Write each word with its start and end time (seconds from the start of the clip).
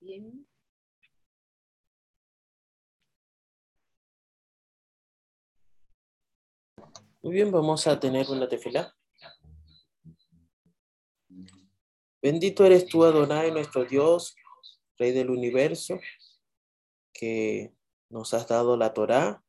Bien. 0.00 0.46
Muy 7.22 7.32
bien, 7.32 7.50
vamos 7.50 7.86
a 7.86 7.98
tener 7.98 8.28
una 8.28 8.48
tefila. 8.48 8.94
Bendito 12.20 12.64
eres 12.64 12.86
tú, 12.86 13.04
Adonai, 13.04 13.50
nuestro 13.50 13.84
Dios, 13.84 14.34
Rey 14.98 15.12
del 15.12 15.30
universo, 15.30 15.98
que 17.12 17.74
nos 18.10 18.34
has 18.34 18.46
dado 18.46 18.76
la 18.76 18.92
Torá 18.92 19.42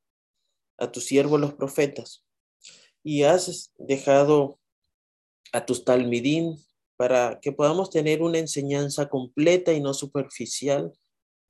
a 0.77 0.91
tus 0.91 1.05
siervos 1.05 1.40
los 1.40 1.54
profetas 1.54 2.26
y 3.04 3.23
has 3.23 3.72
dejado 3.77 4.59
a 5.52 5.66
tus 5.66 5.86
talmidín 5.86 6.65
para 6.98 7.40
que 7.41 7.52
podamos 7.52 7.90
tener 7.90 8.22
una 8.22 8.40
enseñanza 8.40 9.09
completa 9.09 9.73
y 9.73 9.81
no 9.81 9.94
superficial 9.94 10.94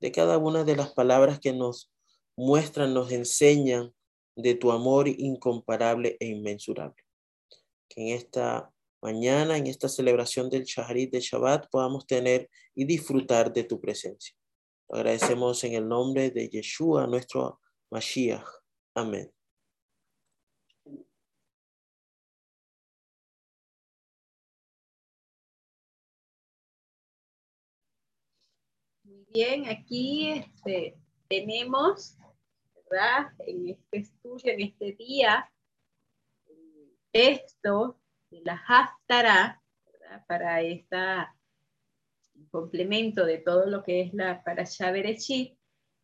de 0.00 0.12
cada 0.12 0.38
una 0.38 0.64
de 0.64 0.76
las 0.76 0.92
palabras 0.92 1.40
que 1.40 1.52
nos 1.52 1.90
muestran, 2.36 2.92
nos 2.92 3.12
enseñan 3.12 3.94
de 4.36 4.54
tu 4.54 4.70
amor 4.70 5.08
incomparable 5.08 6.16
e 6.20 6.26
inmensurable. 6.26 7.02
Que 7.88 8.02
en 8.02 8.16
esta 8.16 8.70
mañana, 9.02 9.56
en 9.56 9.66
esta 9.66 9.88
celebración 9.88 10.50
del 10.50 10.64
Shaharit 10.64 11.12
de 11.12 11.20
Shabbat, 11.20 11.68
podamos 11.70 12.06
tener 12.06 12.50
y 12.74 12.84
disfrutar 12.84 13.52
de 13.52 13.64
tu 13.64 13.80
presencia. 13.80 14.34
Agradecemos 14.88 15.62
en 15.64 15.74
el 15.74 15.88
nombre 15.88 16.30
de 16.30 16.48
Yeshua, 16.48 17.06
nuestro 17.06 17.60
Mashiach. 17.90 18.46
Amén. 18.94 19.35
Bien, 29.36 29.68
aquí 29.68 30.30
este, 30.30 30.96
tenemos, 31.28 32.16
¿verdad? 32.90 33.32
En 33.40 33.68
este 33.68 33.98
estudio, 33.98 34.52
en 34.54 34.62
este 34.62 34.92
día, 34.92 35.52
el 36.46 36.96
texto 37.12 38.00
de 38.30 38.40
la 38.40 38.54
Haftarah, 38.66 39.62
para 40.26 40.62
esta 40.62 41.36
complemento 42.50 43.26
de 43.26 43.36
todo 43.36 43.66
lo 43.66 43.82
que 43.82 44.00
es 44.00 44.14
la 44.14 44.42
Parashá 44.42 44.90
Bereshit, 44.90 45.58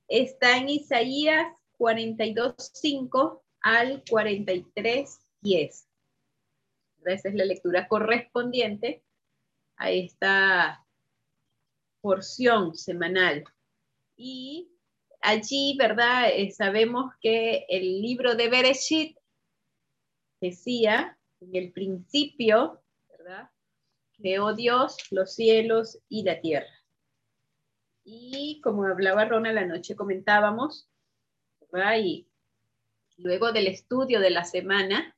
está 0.08 0.58
en 0.58 0.68
Isaías 0.68 1.46
42.5 1.78 3.40
al 3.62 4.04
43.10. 4.04 5.86
Esa 7.06 7.28
es 7.28 7.34
la 7.34 7.46
lectura 7.46 7.88
correspondiente 7.88 9.02
a 9.76 9.90
esta 9.90 10.81
porción 12.02 12.74
semanal. 12.74 13.44
Y 14.16 14.68
allí, 15.22 15.76
¿verdad? 15.78 16.28
Eh, 16.30 16.50
sabemos 16.50 17.14
que 17.22 17.64
el 17.68 18.02
libro 18.02 18.34
de 18.34 18.50
Bereshit 18.50 19.16
decía, 20.40 21.16
en 21.40 21.56
el 21.56 21.72
principio, 21.72 22.82
¿verdad? 23.08 23.50
Creó 24.16 24.52
Dios 24.54 24.96
los 25.10 25.34
cielos 25.34 25.98
y 26.08 26.24
la 26.24 26.40
tierra. 26.40 26.82
Y 28.04 28.60
como 28.62 28.84
hablaba 28.84 29.24
Rona 29.24 29.52
la 29.52 29.64
noche, 29.64 29.94
comentábamos, 29.94 30.88
¿verdad? 31.72 31.98
Y 32.00 32.26
luego 33.16 33.52
del 33.52 33.68
estudio 33.68 34.20
de 34.20 34.30
la 34.30 34.44
semana, 34.44 35.16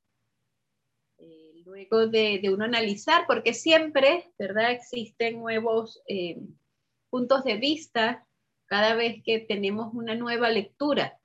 eh, 1.19 1.63
luego 1.65 2.07
de, 2.07 2.41
uno 2.53 2.65
analizar, 2.65 3.25
porque 3.27 3.55
siempre, 3.55 4.31
¿verdad? 4.39 4.73
Existen 4.73 5.39
nuevos 5.39 6.03
eh, 6.07 6.39
puntos 7.15 7.45
de 7.45 7.59
vista 7.59 8.27
cada 8.67 8.97
vez 8.97 9.23
que 9.23 9.39
tenemos 9.39 9.95
una 9.95 10.17
nueva 10.17 10.51
lectura. 10.51 11.21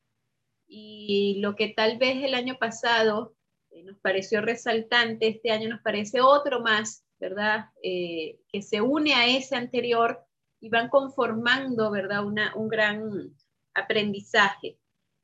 Y 0.67 1.39
lo 1.41 1.55
que 1.55 1.69
tal 1.69 1.97
vez 1.97 2.23
el 2.23 2.35
año 2.35 2.59
pasado 2.59 3.33
eh, 3.71 3.81
nos 3.85 3.97
pareció 3.97 4.41
resaltante, 4.41 5.29
este 5.29 5.49
año 5.49 5.67
nos 5.67 5.81
parece 5.81 6.21
otro 6.21 6.61
más, 6.61 7.07
¿verdad? 7.19 7.71
Eh, 7.81 8.39
que 8.49 8.61
se 8.61 8.81
une 8.81 9.15
a 9.15 9.25
ese 9.35 9.55
anterior 9.55 10.23
y 10.59 10.69
van 10.69 10.89
conformando, 10.89 11.89
¿verdad? 11.89 12.23
Una, 12.23 12.53
un 12.55 12.67
gran 12.67 13.35
aprendizaje. 13.73 14.77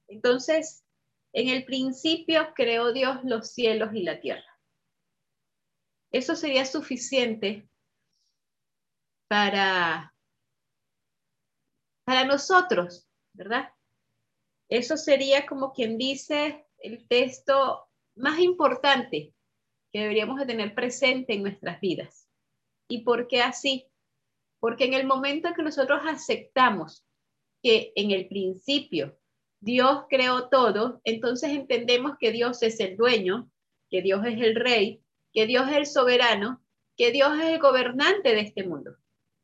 Entonces, 0.08 0.84
en 1.32 1.50
el 1.50 1.64
principio 1.66 2.56
creó 2.56 2.92
Dios 2.92 3.20
los 3.24 3.52
cielos 3.52 3.94
y 3.94 4.02
la 4.02 4.20
tierra. 4.20 4.60
Eso 6.12 6.36
sería 6.36 6.66
suficiente 6.66 7.70
para 9.28 10.15
para 12.06 12.24
nosotros, 12.24 13.08
¿verdad? 13.34 13.74
Eso 14.70 14.96
sería 14.96 15.46
como 15.46 15.74
quien 15.74 15.98
dice 15.98 16.66
el 16.78 17.08
texto 17.08 17.88
más 18.16 18.40
importante 18.40 19.34
que 19.92 20.00
deberíamos 20.00 20.40
de 20.40 20.46
tener 20.46 20.74
presente 20.74 21.34
en 21.34 21.44
nuestras 21.44 21.80
vidas. 21.82 22.30
¿Y 22.88 23.04
por 23.04 23.28
qué 23.28 23.42
así? 23.42 23.88
Porque 24.60 24.86
en 24.86 24.94
el 24.94 25.06
momento 25.06 25.48
en 25.48 25.54
que 25.56 25.64
nosotros 25.64 26.02
aceptamos 26.06 27.06
que 27.62 27.92
en 27.96 28.12
el 28.12 28.28
principio 28.28 29.18
Dios 29.60 30.06
creó 30.10 30.50
todo, 30.50 31.02
entonces 31.04 31.52
entendemos 31.52 32.18
que 32.20 32.32
Dios 32.32 32.62
es 32.62 32.80
el 32.80 32.98
dueño, 32.98 33.50
que 33.90 34.02
Dios 34.02 34.24
es 34.26 34.40
el 34.42 34.56
rey, 34.56 35.02
que 35.34 35.48
Dios 35.48 35.68
es 35.70 35.76
el 35.76 35.86
soberano, 35.86 36.62
que 36.98 37.12
Dios 37.12 37.38
es 37.40 37.46
el 37.46 37.60
gobernante 37.60 38.36
de 38.36 38.42
este 38.42 38.64
mundo. 38.64 38.96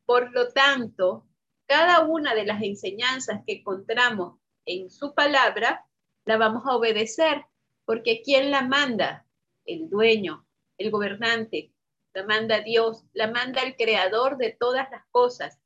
Por 0.06 0.32
lo 0.32 0.52
tanto, 0.52 1.26
cada 1.72 2.00
una 2.04 2.34
de 2.34 2.44
las 2.44 2.62
enseñanzas 2.62 3.40
que 3.46 3.54
encontramos 3.54 4.38
en 4.66 4.90
su 4.90 5.14
palabra, 5.14 5.86
la 6.26 6.36
vamos 6.36 6.64
a 6.66 6.76
obedecer, 6.76 7.46
porque 7.86 8.20
¿quién 8.22 8.50
la 8.50 8.60
manda? 8.60 9.26
El 9.64 9.88
dueño, 9.88 10.46
el 10.76 10.90
gobernante, 10.90 11.72
la 12.12 12.24
manda 12.24 12.60
Dios, 12.60 13.06
la 13.14 13.28
manda 13.28 13.62
el 13.62 13.74
creador 13.74 14.36
de 14.36 14.50
todas 14.52 14.90
las 14.90 15.02
cosas, 15.10 15.58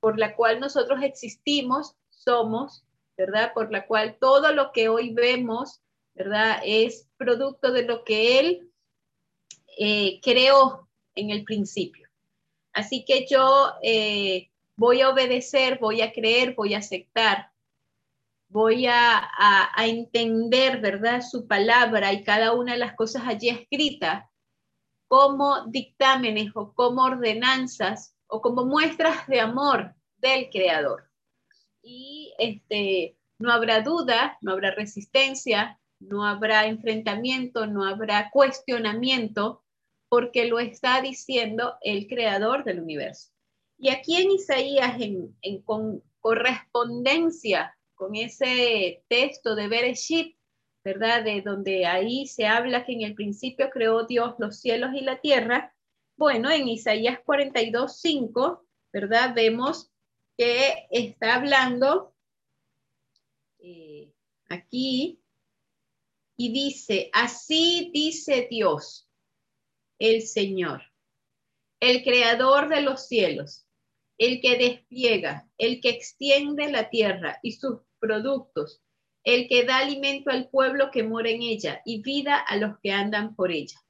por 0.00 0.18
la 0.18 0.34
cual 0.34 0.58
nosotros 0.58 1.04
existimos, 1.04 1.94
somos, 2.08 2.84
¿verdad? 3.16 3.52
Por 3.54 3.70
la 3.70 3.86
cual 3.86 4.16
todo 4.18 4.52
lo 4.52 4.72
que 4.72 4.88
hoy 4.88 5.14
vemos, 5.14 5.82
¿verdad? 6.14 6.60
Es 6.64 7.08
producto 7.16 7.70
de 7.70 7.84
lo 7.84 8.02
que 8.02 8.40
Él 8.40 8.72
eh, 9.78 10.18
creó 10.20 10.88
en 11.14 11.30
el 11.30 11.44
principio. 11.44 12.08
Así 12.72 13.04
que 13.04 13.24
yo 13.30 13.74
eh, 13.84 14.50
voy 14.78 15.00
a 15.00 15.10
obedecer, 15.10 15.78
voy 15.80 16.00
a 16.02 16.12
creer, 16.12 16.54
voy 16.54 16.74
a 16.74 16.78
aceptar, 16.78 17.50
voy 18.48 18.86
a, 18.86 19.28
entender, 19.76 20.80
¿verdad? 20.80 21.20
Su 21.20 21.48
palabra 21.48 22.12
y 22.12 22.22
cada 22.22 22.54
una 22.54 22.72
de 22.72 22.78
las 22.78 22.94
cosas 22.94 23.24
allí 23.26 23.48
escritas 23.48 24.24
como 25.08 25.66
dictámenes 25.66 26.52
o 26.54 26.72
como 26.74 27.02
ordenanzas 27.02 28.14
o 28.28 28.40
como 28.40 28.64
muestras 28.64 29.26
de 29.26 29.40
amor 29.40 29.94
del 30.18 30.48
Creador. 30.48 31.10
Y 31.82 32.32
este, 32.38 33.18
no 33.38 33.52
habrá 33.52 33.80
duda, 33.80 34.38
no 34.42 34.52
habrá 34.52 34.70
resistencia, 34.70 35.80
no 35.98 36.24
habrá 36.24 36.66
enfrentamiento, 36.66 37.66
no 37.66 37.84
habrá 37.84 38.30
cuestionamiento, 38.30 39.64
porque 40.08 40.46
lo 40.46 40.60
está 40.60 41.00
diciendo 41.00 41.74
el 41.80 42.06
Creador 42.06 42.62
del 42.62 42.80
universo. 42.80 43.32
Y 43.78 43.90
aquí 43.90 44.16
en 44.16 44.32
Isaías, 44.32 45.00
en, 45.00 45.62
con, 45.62 46.02
correspondencia 46.20 47.78
con 47.94 48.16
ese 48.16 49.04
texto 49.08 49.54
de 49.54 49.68
Bereshit, 49.68 50.36
¿verdad? 50.82 51.22
De 51.22 51.42
donde 51.42 51.86
ahí 51.86 52.26
se 52.26 52.46
habla 52.46 52.84
que 52.84 52.92
en 52.92 53.02
el 53.02 53.14
principio 53.14 53.70
creó 53.70 54.04
Dios 54.04 54.34
los 54.38 54.58
cielos 54.58 54.90
y 54.94 55.02
la 55.02 55.20
tierra. 55.20 55.74
Bueno, 56.16 56.50
en 56.50 56.66
Isaías 56.66 57.20
42, 57.24 58.00
5, 58.00 58.66
¿verdad? 58.92 59.32
Vemos 59.34 59.92
que 60.36 60.88
está 60.90 61.36
hablando 61.36 62.14
eh, 63.60 64.12
aquí 64.48 65.20
y 66.36 66.52
dice, 66.52 67.10
así 67.12 67.90
dice 67.94 68.48
Dios, 68.50 69.08
el 70.00 70.22
Señor, 70.22 70.82
el 71.80 72.02
creador 72.02 72.68
de 72.68 72.82
los 72.82 73.06
cielos 73.06 73.67
el 74.18 74.40
que 74.40 74.58
despliega, 74.58 75.48
el 75.58 75.80
que 75.80 75.90
extiende 75.90 76.70
la 76.70 76.90
tierra 76.90 77.38
y 77.42 77.52
sus 77.52 77.80
productos, 78.00 78.82
el 79.22 79.48
que 79.48 79.64
da 79.64 79.78
alimento 79.78 80.30
al 80.30 80.48
pueblo 80.48 80.90
que 80.90 81.04
mora 81.04 81.30
en 81.30 81.42
ella 81.42 81.80
y 81.84 82.02
vida 82.02 82.36
a 82.36 82.56
los 82.56 82.78
que 82.80 82.92
andan 82.92 83.36
por 83.36 83.52
ella. 83.52 83.80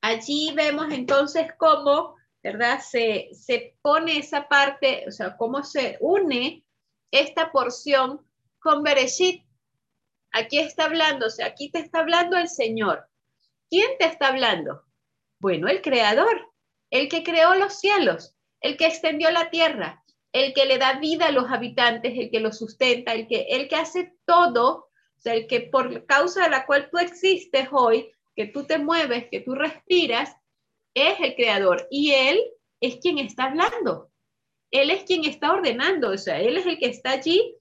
Allí 0.00 0.52
vemos 0.54 0.92
entonces 0.92 1.52
cómo, 1.56 2.16
¿verdad? 2.42 2.80
Se, 2.80 3.28
se 3.32 3.76
pone 3.80 4.18
esa 4.18 4.48
parte, 4.48 5.04
o 5.06 5.12
sea, 5.12 5.36
cómo 5.36 5.62
se 5.62 5.96
une 6.00 6.64
esta 7.12 7.52
porción 7.52 8.26
con 8.58 8.82
Bereshit. 8.82 9.44
Aquí 10.32 10.58
está 10.58 10.86
hablando, 10.86 11.30
sea, 11.30 11.46
aquí 11.46 11.70
te 11.70 11.78
está 11.78 12.00
hablando 12.00 12.36
el 12.36 12.48
Señor. 12.48 13.06
¿Quién 13.70 13.90
te 13.98 14.06
está 14.06 14.28
hablando? 14.28 14.82
Bueno, 15.38 15.68
el 15.68 15.82
Creador, 15.82 16.52
el 16.90 17.08
que 17.08 17.22
creó 17.22 17.54
los 17.54 17.78
cielos 17.78 18.34
el 18.62 18.76
que 18.76 18.86
extendió 18.86 19.30
la 19.30 19.50
tierra, 19.50 20.02
el 20.32 20.54
que 20.54 20.64
le 20.64 20.78
da 20.78 20.98
vida 20.98 21.26
a 21.26 21.32
los 21.32 21.50
habitantes, 21.50 22.14
el 22.16 22.30
que 22.30 22.40
los 22.40 22.58
sustenta, 22.58 23.12
el 23.12 23.28
que, 23.28 23.46
el 23.50 23.68
que 23.68 23.76
hace 23.76 24.14
todo, 24.24 24.88
o 25.16 25.20
sea, 25.20 25.34
el 25.34 25.46
que 25.46 25.60
por 25.60 26.06
causa 26.06 26.44
de 26.44 26.50
la 26.50 26.64
cual 26.64 26.88
tú 26.90 26.98
existes 26.98 27.68
hoy, 27.70 28.10
que 28.34 28.46
tú 28.46 28.64
te 28.64 28.78
mueves, 28.78 29.28
que 29.30 29.40
tú 29.40 29.54
respiras, 29.54 30.34
es 30.94 31.20
el 31.20 31.34
creador. 31.34 31.86
Y 31.90 32.12
él 32.12 32.40
es 32.80 32.96
quien 32.96 33.18
está 33.18 33.44
hablando. 33.44 34.10
Él 34.70 34.90
es 34.90 35.04
quien 35.04 35.24
está 35.24 35.52
ordenando, 35.52 36.10
o 36.10 36.18
sea, 36.18 36.40
él 36.40 36.56
es 36.56 36.64
el 36.64 36.78
que 36.78 36.86
está 36.86 37.10
allí 37.10 37.56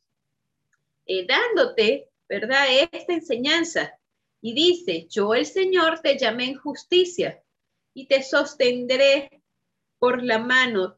eh, 1.05 1.25
dándote, 1.25 2.09
¿verdad? 2.29 2.67
Esta 2.91 3.13
enseñanza. 3.13 3.99
Y 4.41 4.53
dice, 4.53 5.07
yo 5.09 5.35
el 5.35 5.45
Señor 5.45 5.99
te 5.99 6.17
llamé 6.17 6.45
en 6.45 6.55
justicia 6.55 7.43
y 7.93 8.07
te 8.07 8.23
sostendré 8.23 9.40
por 10.01 10.23
la 10.23 10.39
mano. 10.39 10.97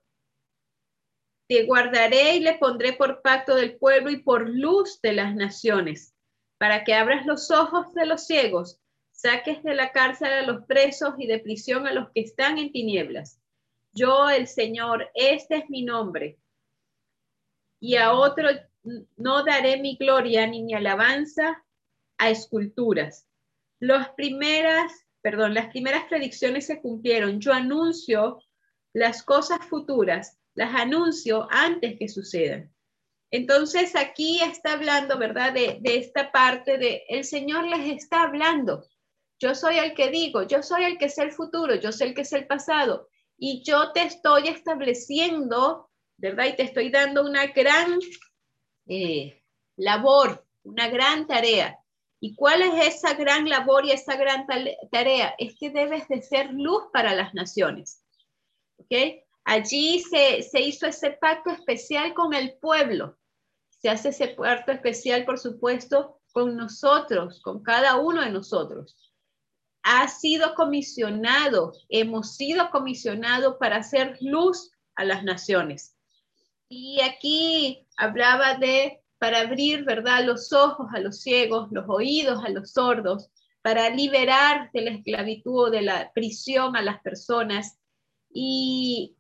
Te 1.49 1.65
guardaré 1.65 2.37
y 2.37 2.39
le 2.39 2.57
pondré 2.57 2.93
por 2.93 3.21
pacto 3.21 3.53
del 3.53 3.75
pueblo 3.75 4.09
y 4.09 4.23
por 4.23 4.49
luz 4.49 5.01
de 5.01 5.11
las 5.11 5.35
naciones, 5.35 6.15
para 6.57 6.85
que 6.85 6.93
abras 6.93 7.25
los 7.25 7.51
ojos 7.51 7.93
de 7.93 8.05
los 8.05 8.25
ciegos, 8.25 8.79
saques 9.11 9.61
de 9.61 9.75
la 9.75 9.91
cárcel 9.91 10.31
a 10.31 10.43
los 10.43 10.65
presos 10.65 11.15
y 11.17 11.27
de 11.27 11.39
prisión 11.39 11.85
a 11.85 11.93
los 11.93 12.11
que 12.11 12.21
están 12.21 12.57
en 12.57 12.71
tinieblas. 12.71 13.41
Yo, 13.91 14.29
el 14.29 14.47
Señor, 14.47 15.11
este 15.15 15.57
es 15.57 15.69
mi 15.69 15.83
nombre. 15.83 16.39
Y 17.81 17.97
a 17.97 18.13
otro 18.13 18.47
no 19.17 19.43
daré 19.43 19.81
mi 19.81 19.97
gloria 19.97 20.47
ni 20.47 20.63
mi 20.63 20.75
alabanza 20.75 21.61
a 22.17 22.29
esculturas. 22.29 23.27
Las 23.79 24.11
primeras 24.11 25.03
perdón, 25.23 25.53
las 25.53 25.67
primeras 25.67 26.03
predicciones 26.09 26.67
se 26.67 26.81
cumplieron. 26.81 27.39
Yo 27.39 27.53
anuncio 27.53 28.41
las 28.93 29.23
cosas 29.23 29.59
futuras, 29.67 30.37
las 30.53 30.73
anuncio 30.75 31.47
antes 31.49 31.97
que 31.97 32.07
sucedan. 32.07 32.71
Entonces 33.31 33.95
aquí 33.95 34.39
está 34.41 34.73
hablando, 34.73 35.17
¿verdad? 35.17 35.53
De, 35.53 35.81
esta 35.83 36.31
parte 36.31 36.77
de 36.77 37.03
el 37.09 37.25
Señor 37.25 37.65
les 37.65 37.97
está 37.97 38.21
hablando. 38.21 38.85
Yo 39.39 39.55
soy 39.55 39.79
el 39.79 39.95
que 39.95 40.11
digo, 40.11 40.43
yo 40.43 40.61
soy 40.61 40.83
el 40.83 40.99
que 40.99 41.05
es 41.05 41.17
el 41.17 41.31
futuro, 41.31 41.73
yo 41.73 41.91
soy 41.91 42.09
el 42.09 42.13
que 42.13 42.21
es 42.21 42.33
el 42.33 42.45
pasado. 42.45 43.09
Y 43.35 43.63
yo 43.63 43.91
te 43.91 44.03
estoy 44.03 44.49
estableciendo, 44.49 45.89
¿verdad? 46.17 46.45
Y 46.45 46.55
te 46.55 46.63
estoy 46.63 46.91
dando 46.91 47.25
una 47.25 47.47
gran 47.47 47.97
eh, 48.85 49.41
labor, 49.77 50.45
una 50.61 50.87
gran 50.89 51.25
tarea. 51.25 51.79
¿Y 52.19 52.35
cuál 52.35 52.61
es 52.61 52.95
esa 52.95 53.15
gran 53.15 53.49
labor 53.49 53.83
y 53.85 53.91
esa 53.91 54.15
gran 54.15 54.45
tarea? 54.91 55.33
Es 55.39 55.57
que 55.59 55.71
debes 55.71 56.07
de 56.07 56.21
ser 56.21 56.51
luz 56.53 56.83
para 56.93 57.15
las 57.15 57.33
naciones. 57.33 58.02
Allí 59.45 59.99
se, 59.99 60.41
se 60.43 60.61
hizo 60.61 60.87
ese 60.87 61.11
pacto 61.11 61.49
especial 61.51 62.13
con 62.13 62.33
el 62.33 62.53
pueblo. 62.59 63.17
Se 63.69 63.89
hace 63.89 64.09
ese 64.09 64.29
pacto 64.29 64.71
especial, 64.71 65.25
por 65.25 65.37
supuesto, 65.37 66.21
con 66.31 66.55
nosotros, 66.55 67.41
con 67.41 67.61
cada 67.61 67.97
uno 67.97 68.21
de 68.21 68.29
nosotros. 68.29 68.95
Ha 69.83 70.07
sido 70.07 70.55
comisionado, 70.55 71.73
hemos 71.89 72.35
sido 72.35 72.69
comisionados 72.71 73.57
para 73.59 73.77
hacer 73.77 74.17
luz 74.21 74.71
a 74.95 75.03
las 75.03 75.23
naciones. 75.23 75.97
Y 76.69 77.01
aquí 77.01 77.85
hablaba 77.97 78.55
de 78.55 79.03
para 79.23 79.39
abrir, 79.39 79.85
¿verdad?, 79.85 80.25
los 80.25 80.51
ojos 80.51 80.87
a 80.93 80.99
los 80.99 81.21
ciegos, 81.21 81.69
los 81.71 81.85
oídos 81.87 82.43
a 82.43 82.49
los 82.49 82.71
sordos, 82.71 83.29
para 83.61 83.89
liberar 83.89 84.69
de 84.73 84.81
la 84.81 84.91
esclavitud, 84.91 85.71
de 85.71 85.81
la 85.81 86.11
prisión 86.11 86.75
a 86.75 86.81
las 86.81 87.01
personas. 87.01 87.79
Y, 88.33 89.15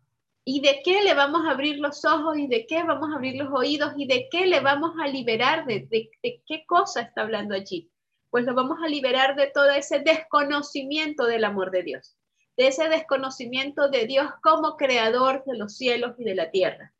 de 0.45 0.81
qué 0.83 1.03
le 1.03 1.13
vamos 1.13 1.45
a 1.45 1.51
abrir 1.51 1.79
los 1.79 2.03
ojos 2.05 2.37
y 2.37 2.47
de 2.47 2.65
qué 2.65 2.83
vamos 2.83 3.11
a 3.11 3.15
abrir 3.15 3.35
los 3.35 3.53
oídos 3.53 3.93
y 3.95 4.07
de 4.07 4.27
qué 4.29 4.45
le 4.45 4.59
vamos 4.59 4.91
a 5.01 5.07
liberar, 5.07 5.65
de 5.65 6.11
qué 6.19 6.65
cosa 6.65 7.01
está 7.01 7.21
hablando 7.21 7.55
allí. 7.55 7.89
Pues 8.29 8.45
lo 8.45 8.55
vamos 8.55 8.79
a 8.83 8.87
liberar 8.87 9.35
de 9.35 9.47
todo 9.47 9.69
ese 9.71 9.99
desconocimiento 9.99 11.25
del 11.25 11.43
amor 11.43 11.71
de 11.71 11.83
Dios, 11.83 12.17
de 12.57 12.67
ese 12.67 12.89
desconocimiento 12.89 13.89
de 13.89 14.05
Dios 14.05 14.27
como 14.41 14.75
creador 14.75 15.43
de 15.45 15.57
los 15.57 15.77
cielos 15.77 16.15
y 16.17 16.23
de 16.23 16.35
la 16.35 16.49
tierra, 16.49 16.93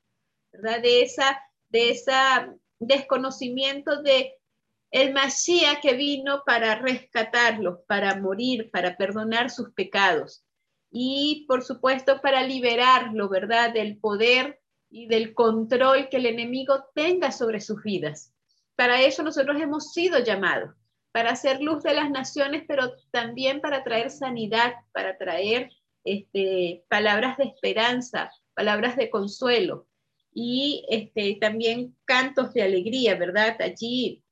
¿verdad? 0.51 0.81
De 0.81 1.01
esa, 1.01 1.42
de 1.69 1.89
esa 1.89 2.54
desconocimiento 2.80 4.01
de 4.01 4.36
el 4.92 5.12
Mashiach 5.12 5.81
que 5.81 5.95
vino 5.95 6.44
para 6.45 6.75
rescatarlos, 6.75 7.80
para 7.88 8.16
morir, 8.19 8.69
para 8.69 8.95
perdonar 8.95 9.50
sus 9.50 9.71
pecados 9.71 10.43
y 10.95 11.45
por 11.48 11.63
supuesto 11.63 12.22
para 12.22 12.44
liberarlo, 12.44 13.28
¿verdad? 13.28 13.74
Del 13.74 13.98
poder 13.98 14.62
y 14.92 15.07
del 15.07 15.34
control 15.34 16.07
que 16.07 16.18
el 16.18 16.28
enemigo 16.28 16.86
tenga 16.94 17.31
sobre 17.31 17.62
sus 17.62 17.81
vidas. 17.81 18.31
Para 18.75 19.01
eso 19.01 19.24
nosotros 19.24 19.60
hemos 19.60 19.92
sido 19.92 20.19
llamados, 20.19 20.75
para 21.12 21.31
hacer 21.31 21.62
luz 21.62 21.81
de 21.81 21.95
las 21.95 22.12
naciones, 22.12 22.63
pero 22.68 22.94
también 23.10 23.60
para 23.60 23.84
traer 23.84 24.12
sanidad, 24.12 24.74
para 24.92 25.18
traer 25.18 25.72
este, 26.04 26.84
palabras 26.90 27.38
de 27.38 27.45
esperanza, 27.45 28.31
palabras 28.54 28.95
de 28.95 29.10
consuelo 29.10 29.88
y 30.31 30.86
este, 30.90 31.38
también 31.42 31.95
cantos 32.06 32.54
de 32.54 32.62
alegría, 32.62 33.16
¿verdad? 33.16 33.60
Allí, 33.62 34.24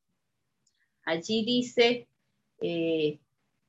allí 1.05 1.43
dice, 1.43 2.07
eh, 2.61 3.19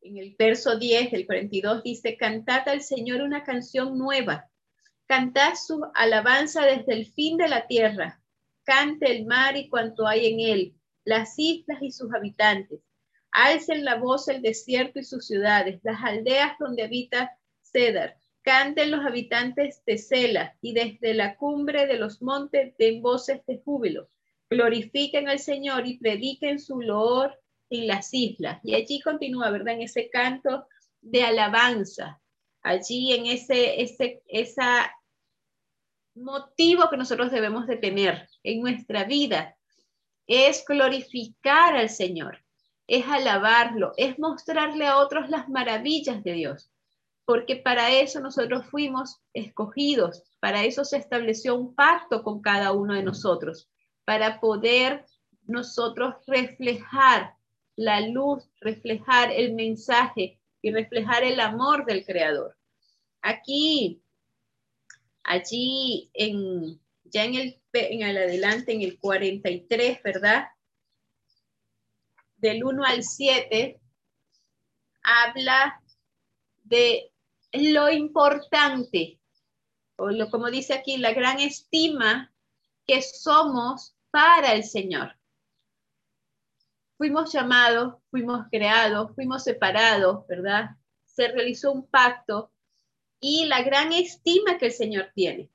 en 0.03 0.19
el 0.19 0.35
verso 0.39 0.79
10 0.79 1.11
del 1.13 1.27
42 1.27 1.83
dice, 1.83 2.17
cantad 2.17 2.69
al 2.69 2.83
Señor 2.83 3.23
una 3.23 3.45
canción 3.45 3.97
nueva, 3.97 4.51
cantad 5.07 5.55
su 5.55 5.85
alabanza 5.95 6.65
desde 6.65 6.95
el 6.95 7.07
fin 7.07 7.37
de 7.37 7.49
la 7.49 7.67
tierra, 7.67 8.21
cante 8.65 9.11
el 9.11 9.27
mar 9.27 9.57
y 9.57 9.69
cuanto 9.69 10.07
hay 10.07 10.33
en 10.33 10.41
él, 10.41 10.75
las 11.05 11.39
islas 11.39 11.83
y 11.83 11.93
sus 11.93 12.13
habitantes, 12.13 12.81
alcen 13.31 13.85
la 13.85 13.97
voz 13.97 14.29
el 14.29 14.43
desierto 14.43 14.99
y 14.99 15.05
sus 15.05 15.27
ciudades, 15.27 15.81
las 15.83 16.03
aldeas 16.03 16.59
donde 16.59 16.83
habita 16.83 17.39
Cedar, 17.63 18.17
Canten 18.43 18.91
los 18.91 19.07
habitantes 19.07 19.85
de 19.87 19.99
Sela 19.99 20.57
y 20.61 20.75
desde 20.75 21.15
la 21.15 21.37
cumbre 21.37 21.87
de 21.87 21.97
los 21.97 22.21
montes 22.23 22.77
den 22.77 23.01
voces 23.01 23.47
de 23.47 23.59
júbilo. 23.65 24.09
Glorifiquen 24.51 25.29
al 25.29 25.39
Señor 25.39 25.87
y 25.87 25.99
prediquen 25.99 26.59
su 26.59 26.81
loor 26.81 27.39
en 27.73 27.87
las 27.87 28.13
islas. 28.13 28.61
Y 28.63 28.75
allí 28.75 29.01
continúa, 29.01 29.51
¿verdad? 29.51 29.75
En 29.75 29.83
ese 29.83 30.11
canto 30.11 30.67
de 31.01 31.25
alabanza. 31.25 32.21
Allí 32.63 33.13
en 33.13 33.27
ese, 33.27 33.83
ese 33.83 34.23
esa 34.27 34.93
motivo 36.15 36.89
que 36.91 36.97
nosotros 36.97 37.33
debemos 37.33 37.67
de 37.67 37.77
tener 37.77 38.29
en 38.43 38.61
nuestra 38.61 39.05
vida 39.05 39.57
es 40.27 40.65
glorificar 40.67 41.75
al 41.75 41.89
Señor, 41.89 42.45
es 42.87 43.07
alabarlo, 43.07 43.93
es 43.97 44.19
mostrarle 44.19 44.87
a 44.87 44.99
otros 44.99 45.29
las 45.31 45.49
maravillas 45.49 46.23
de 46.23 46.33
Dios 46.35 46.73
porque 47.25 47.57
para 47.57 47.91
eso 47.91 48.21
nosotros 48.21 48.67
fuimos 48.67 49.21
escogidos, 49.33 50.23
para 50.41 50.65
eso 50.65 50.85
se 50.85 50.97
estableció 50.97 51.55
un 51.55 51.75
pacto 51.75 52.23
con 52.23 52.43
cada 52.43 52.73
uno 52.73 52.95
de 52.95 53.03
nosotros, 53.03 53.69
para 54.05 54.41
poder 54.41 55.07
nosotros 55.47 56.15
reflejar 56.27 57.35
la 57.77 58.01
luz, 58.01 58.49
reflejar 58.61 59.31
el 59.33 59.55
mensaje 59.55 60.39
y 60.61 60.73
reflejar 60.73 61.25
el 61.25 61.41
amor 61.41 61.85
del 61.87 62.05
Creador. 62.05 62.57
Aquí, 63.21 64.03
allí, 65.23 66.11
en, 66.15 66.81
ya 67.05 67.25
en 67.25 67.35
el, 67.35 67.61
en 67.73 68.03
el 68.03 68.17
adelante, 68.17 68.73
en 68.73 68.83
el 68.83 68.99
43, 68.99 70.03
¿verdad? 70.03 70.47
Del 72.37 72.65
1 72.65 72.85
al 72.85 73.03
7, 73.03 73.81
habla 75.03 75.81
de 76.65 77.13
lo 77.53 77.91
importante, 77.91 79.21
o 79.97 80.11
lo, 80.11 80.31
como 80.31 80.51
dice 80.51 80.75
aquí, 80.75 80.97
la 80.97 81.13
gran 81.13 81.39
estima 81.41 82.33
que 82.87 83.03
somos 83.03 83.95
para 84.11 84.53
el 84.55 84.65
Señor. 84.65 85.17
Fuimos 87.03 87.33
llamados, 87.33 87.97
fuimos 88.13 88.47
creados, 88.49 89.13
fuimos 89.17 89.43
separados, 89.43 90.25
¿verdad? 90.29 90.77
Se 91.05 91.27
realizó 91.27 91.73
un 91.73 91.85
pacto 91.85 92.53
y 93.19 93.47
la 93.47 93.61
gran 93.65 93.93
estima 93.93 94.57
que 94.57 94.67
el 94.67 94.73
Señor 94.73 95.11
tiene. 95.13 95.51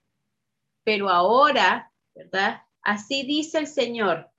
Pero 0.83 1.07
ahora, 1.07 1.93
¿verdad? 2.13 2.63
Así 2.81 3.23
dice 3.23 3.59
el 3.59 3.67
Señor, 3.67 4.29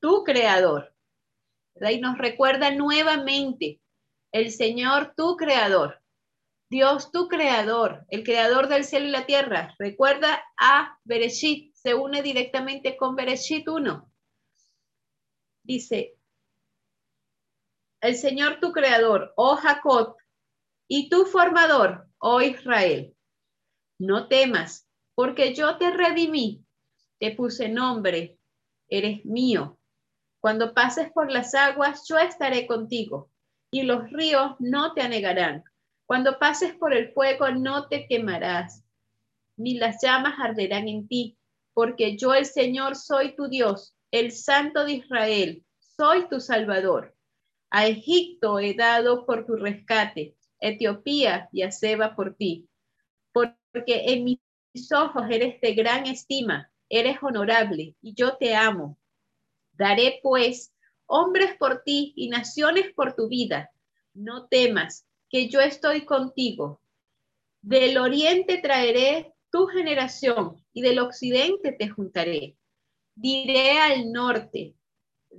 tu 0.00 0.24
creador. 0.24 0.94
¿verdad? 1.74 1.90
Y 1.90 2.00
nos 2.00 2.16
recuerda 2.16 2.70
nuevamente, 2.70 3.82
el 4.32 4.50
Señor, 4.50 5.12
tu 5.14 5.36
creador. 5.36 6.00
Dios 6.70 7.12
tu 7.12 7.28
creador, 7.28 8.06
el 8.08 8.24
creador 8.24 8.68
del 8.68 8.84
cielo 8.84 9.04
y 9.08 9.10
la 9.10 9.26
tierra. 9.26 9.74
Recuerda 9.78 10.42
a 10.56 10.98
Bereshit, 11.04 11.74
se 11.74 11.92
une 11.92 12.22
directamente 12.22 12.96
con 12.96 13.16
Bereshit 13.16 13.68
1. 13.68 14.10
Dice, 15.62 16.17
el 18.00 18.14
Señor 18.16 18.60
tu 18.60 18.72
creador, 18.72 19.32
oh 19.36 19.56
Jacob, 19.56 20.16
y 20.86 21.08
tu 21.08 21.26
formador, 21.26 22.08
oh 22.18 22.40
Israel. 22.40 23.14
No 23.98 24.28
temas, 24.28 24.88
porque 25.14 25.54
yo 25.54 25.76
te 25.78 25.90
redimí, 25.90 26.64
te 27.18 27.32
puse 27.32 27.68
nombre, 27.68 28.38
eres 28.88 29.24
mío. 29.24 29.78
Cuando 30.40 30.72
pases 30.72 31.10
por 31.12 31.30
las 31.32 31.54
aguas, 31.54 32.06
yo 32.08 32.16
estaré 32.18 32.66
contigo, 32.66 33.30
y 33.70 33.82
los 33.82 34.10
ríos 34.10 34.54
no 34.60 34.94
te 34.94 35.02
anegarán. 35.02 35.64
Cuando 36.06 36.38
pases 36.38 36.74
por 36.74 36.94
el 36.94 37.12
fuego, 37.12 37.50
no 37.50 37.88
te 37.88 38.06
quemarás, 38.06 38.84
ni 39.56 39.74
las 39.74 40.00
llamas 40.00 40.38
arderán 40.38 40.88
en 40.88 41.08
ti, 41.08 41.36
porque 41.74 42.16
yo 42.16 42.32
el 42.32 42.46
Señor 42.46 42.94
soy 42.96 43.34
tu 43.34 43.48
Dios, 43.48 43.96
el 44.12 44.32
Santo 44.32 44.84
de 44.84 44.92
Israel, 44.94 45.64
soy 45.80 46.28
tu 46.28 46.40
Salvador. 46.40 47.17
A 47.70 47.86
Egipto 47.86 48.58
he 48.58 48.74
dado 48.74 49.26
por 49.26 49.44
tu 49.46 49.56
rescate, 49.56 50.36
Etiopía 50.60 51.48
y 51.52 51.62
a 51.62 51.70
Seba 51.70 52.16
por 52.16 52.34
ti, 52.34 52.68
porque 53.32 54.04
en 54.06 54.24
mis 54.24 54.92
ojos 54.92 55.24
eres 55.30 55.60
de 55.60 55.74
gran 55.74 56.06
estima, 56.06 56.70
eres 56.88 57.18
honorable 57.22 57.94
y 58.00 58.14
yo 58.14 58.36
te 58.36 58.54
amo. 58.54 58.98
Daré 59.72 60.20
pues 60.22 60.72
hombres 61.06 61.56
por 61.58 61.82
ti 61.82 62.12
y 62.16 62.28
naciones 62.28 62.92
por 62.94 63.14
tu 63.14 63.28
vida. 63.28 63.70
No 64.14 64.46
temas, 64.48 65.06
que 65.28 65.48
yo 65.48 65.60
estoy 65.60 66.04
contigo. 66.04 66.80
Del 67.60 67.98
oriente 67.98 68.58
traeré 68.58 69.34
tu 69.50 69.66
generación 69.66 70.64
y 70.72 70.82
del 70.82 70.98
occidente 70.98 71.72
te 71.72 71.88
juntaré. 71.88 72.56
Diré 73.14 73.78
al 73.78 74.12
norte, 74.12 74.74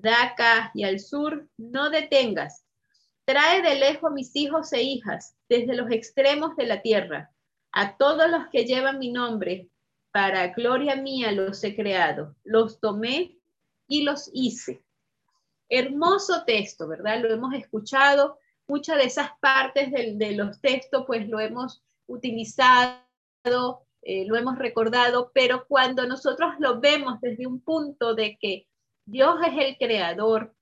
Daca 0.02 0.72
y 0.74 0.84
al 0.84 1.00
sur, 1.00 1.48
no 1.58 1.90
detengas. 1.90 2.66
Trae 3.26 3.62
de 3.62 3.76
lejos 3.76 4.12
mis 4.12 4.36
hijos 4.36 4.74
e 4.74 4.82
hijas, 4.82 5.36
desde 5.48 5.76
los 5.76 5.92
extremos 5.92 6.56
de 6.56 6.66
la 6.66 6.82
tierra. 6.82 7.32
A 7.72 7.98
todos 7.98 8.30
los 8.30 8.48
que 8.52 8.66
llevan 8.66 8.98
mi 8.98 9.12
nombre, 9.12 9.70
para 10.12 10.48
gloria 10.48 10.96
mía 10.96 11.32
los 11.32 11.64
he 11.64 11.76
creado. 11.76 12.36
Los 12.44 12.80
tomé 12.80 13.38
y 13.88 14.04
los 14.04 14.30
hice. 14.34 14.84
Hermoso 15.68 16.44
texto, 16.46 16.88
¿verdad? 16.88 17.22
Lo 17.22 17.32
hemos 17.32 17.54
escuchado. 17.54 18.40
Muchas 18.68 18.98
de 18.98 19.04
esas 19.04 19.32
partes 19.40 19.92
de, 19.92 20.32
los 20.32 20.62
textos, 20.62 21.04
pues 21.06 21.28
lo 21.28 21.40
hemos 21.40 21.84
utilizado, 22.08 23.04
eh, 24.02 24.26
lo 24.26 24.36
hemos 24.36 24.58
recordado, 24.58 25.32
pero 25.34 25.66
cuando 25.68 26.08
nosotros 26.08 26.54
lo 26.60 26.80
vemos 26.80 27.20
desde 27.22 27.48
un 27.48 27.62
punto 27.62 28.16
de 28.16 28.38
que 28.40 28.69
Dios 29.10 29.38
es 29.46 29.54
el 29.58 29.78
creador, 29.78 30.56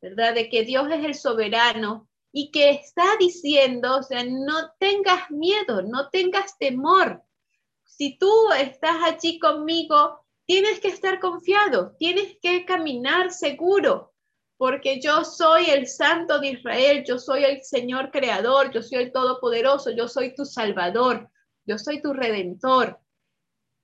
¿verdad? 0.00 0.34
De 0.34 0.48
que 0.48 0.64
Dios 0.64 0.88
es 0.90 1.04
el 1.04 1.14
soberano 1.14 2.08
y 2.32 2.50
que 2.50 2.70
está 2.70 3.16
diciendo, 3.18 3.98
o 3.98 4.02
sea, 4.02 4.24
no 4.24 4.70
tengas 4.78 5.30
miedo, 5.30 5.82
no 5.82 6.08
tengas 6.10 6.56
temor. 6.58 7.22
Si 7.84 8.16
tú 8.18 8.30
estás 8.52 9.02
allí 9.02 9.38
conmigo, 9.38 10.24
tienes 10.46 10.78
que 10.80 10.88
estar 10.88 11.18
confiado, 11.18 11.96
tienes 11.98 12.36
que 12.40 12.64
caminar 12.64 13.32
seguro, 13.32 14.14
porque 14.56 15.00
yo 15.00 15.24
soy 15.24 15.66
el 15.66 15.86
Santo 15.86 16.38
de 16.38 16.50
Israel, 16.50 17.04
yo 17.06 17.18
soy 17.18 17.44
el 17.44 17.62
Señor 17.62 18.10
Creador, 18.10 18.70
yo 18.72 18.82
soy 18.82 18.98
el 18.98 19.12
Todopoderoso, 19.12 19.90
yo 19.90 20.08
soy 20.08 20.34
tu 20.34 20.44
Salvador, 20.44 21.30
yo 21.64 21.78
soy 21.78 22.00
tu 22.00 22.12
Redentor. 22.12 23.00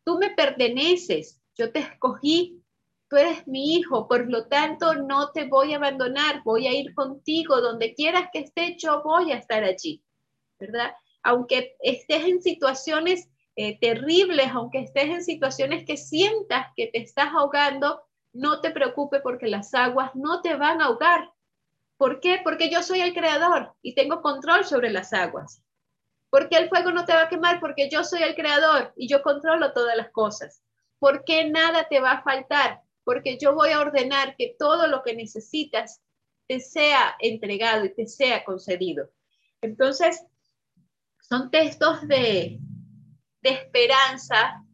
Tú 0.05 0.19
me 0.19 0.31
perteneces, 0.31 1.41
yo 1.57 1.73
te 1.73 1.81
escogí 1.81 2.64
tú 3.15 3.19
eres 3.21 3.47
mi 3.47 3.77
hijo, 3.77 4.09
por 4.09 4.29
lo 4.29 4.47
tanto 4.49 4.93
no 4.95 5.31
te 5.31 5.45
voy 5.45 5.73
a 5.73 5.77
abandonar, 5.77 6.43
voy 6.43 6.67
a 6.67 6.73
ir 6.73 6.93
contigo, 6.95 7.61
donde 7.61 7.95
quieras 7.95 8.29
que 8.33 8.41
esté, 8.41 8.77
yo 8.77 9.05
voy 9.05 9.31
a 9.31 9.37
estar 9.37 9.63
allí, 9.63 10.03
¿verdad? 10.59 10.97
Aunque 11.23 11.77
estés 11.79 12.25
en 12.25 12.43
situaciones 12.43 13.29
eh, 13.55 13.79
terribles, 13.79 14.49
aunque 14.51 14.81
estés 14.81 15.05
en 15.05 15.23
situaciones 15.23 15.85
que 15.85 15.97
sientas 15.97 16.67
que 16.75 16.89
te 16.89 16.99
estás 16.99 17.29
ahogando, 17.33 18.03
no 18.33 18.61
te 18.61 18.73
preocupes 18.73 19.21
porque 19.23 19.47
las 19.47 19.73
aguas 19.75 20.11
no 20.17 20.43
te 20.43 20.57
van 20.57 20.83
a 20.83 20.87
ahogar. 20.87 21.31
¿Por 21.97 22.19
qué? 22.19 22.41
Porque 22.43 22.69
yo 22.69 22.83
soy 22.83 23.01
el 23.01 23.15
creador 23.15 23.77
y 23.81 23.95
tengo 23.95 24.23
control 24.23 24.65
sobre 24.65 24.91
las 24.91 25.13
aguas. 25.13 25.63
¿Por 26.31 26.49
qué 26.49 26.57
el 26.57 26.69
fuego 26.69 26.91
no 26.91 27.05
te 27.05 27.15
va 27.15 27.23
a 27.23 27.29
quemar? 27.29 27.61
Porque 27.61 27.89
yo 27.89 28.03
soy 28.03 28.25
el 28.25 28.35
creador 28.35 28.93
y 28.97 29.07
yo 29.07 29.23
controlo 29.23 29.73
todas 29.73 29.97
las 29.97 30.11
cosas. 30.11 30.61
¿Por 30.99 31.23
qué 31.25 31.49
nada 31.49 31.87
te 31.89 32.01
va 32.01 32.11
a 32.11 32.23
faltar? 32.25 32.84
Porque 33.05 33.39
yo 33.39 33.55
voy 33.55 33.71
a 33.71 33.81
ordenar 33.81 34.35
que 34.37 34.57
todo 34.59 34.87
lo 34.89 35.03
que 35.03 35.15
necesitas 35.15 36.01
te 36.49 36.61
sea 36.61 37.15
entregado 37.21 37.85
y 37.85 37.95
te 37.95 38.07
sea 38.07 38.45
concedido. 38.45 39.11
Entonces, 39.61 40.23
son 41.21 41.51
textos 41.51 42.07
de, 42.07 42.61
esperanza, 43.43 44.65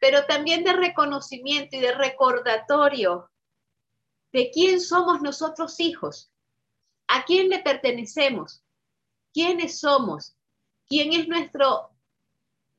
pero 0.00 0.26
también 0.26 0.64
de 0.64 0.72
reconocimiento 0.72 1.76
y 1.76 1.80
de 1.80 1.92
recordatorio 1.92 3.30
de 4.32 4.50
quién 4.50 4.80
somos 4.80 5.22
nosotros 5.22 5.78
hijos, 5.78 6.32
a 7.06 7.24
quién 7.24 7.48
le 7.48 7.60
pertenecemos, 7.60 8.64
quiénes 9.32 9.78
somos, 9.78 10.36
quién 10.88 11.12
es 11.12 11.28
nuestro 11.28 11.90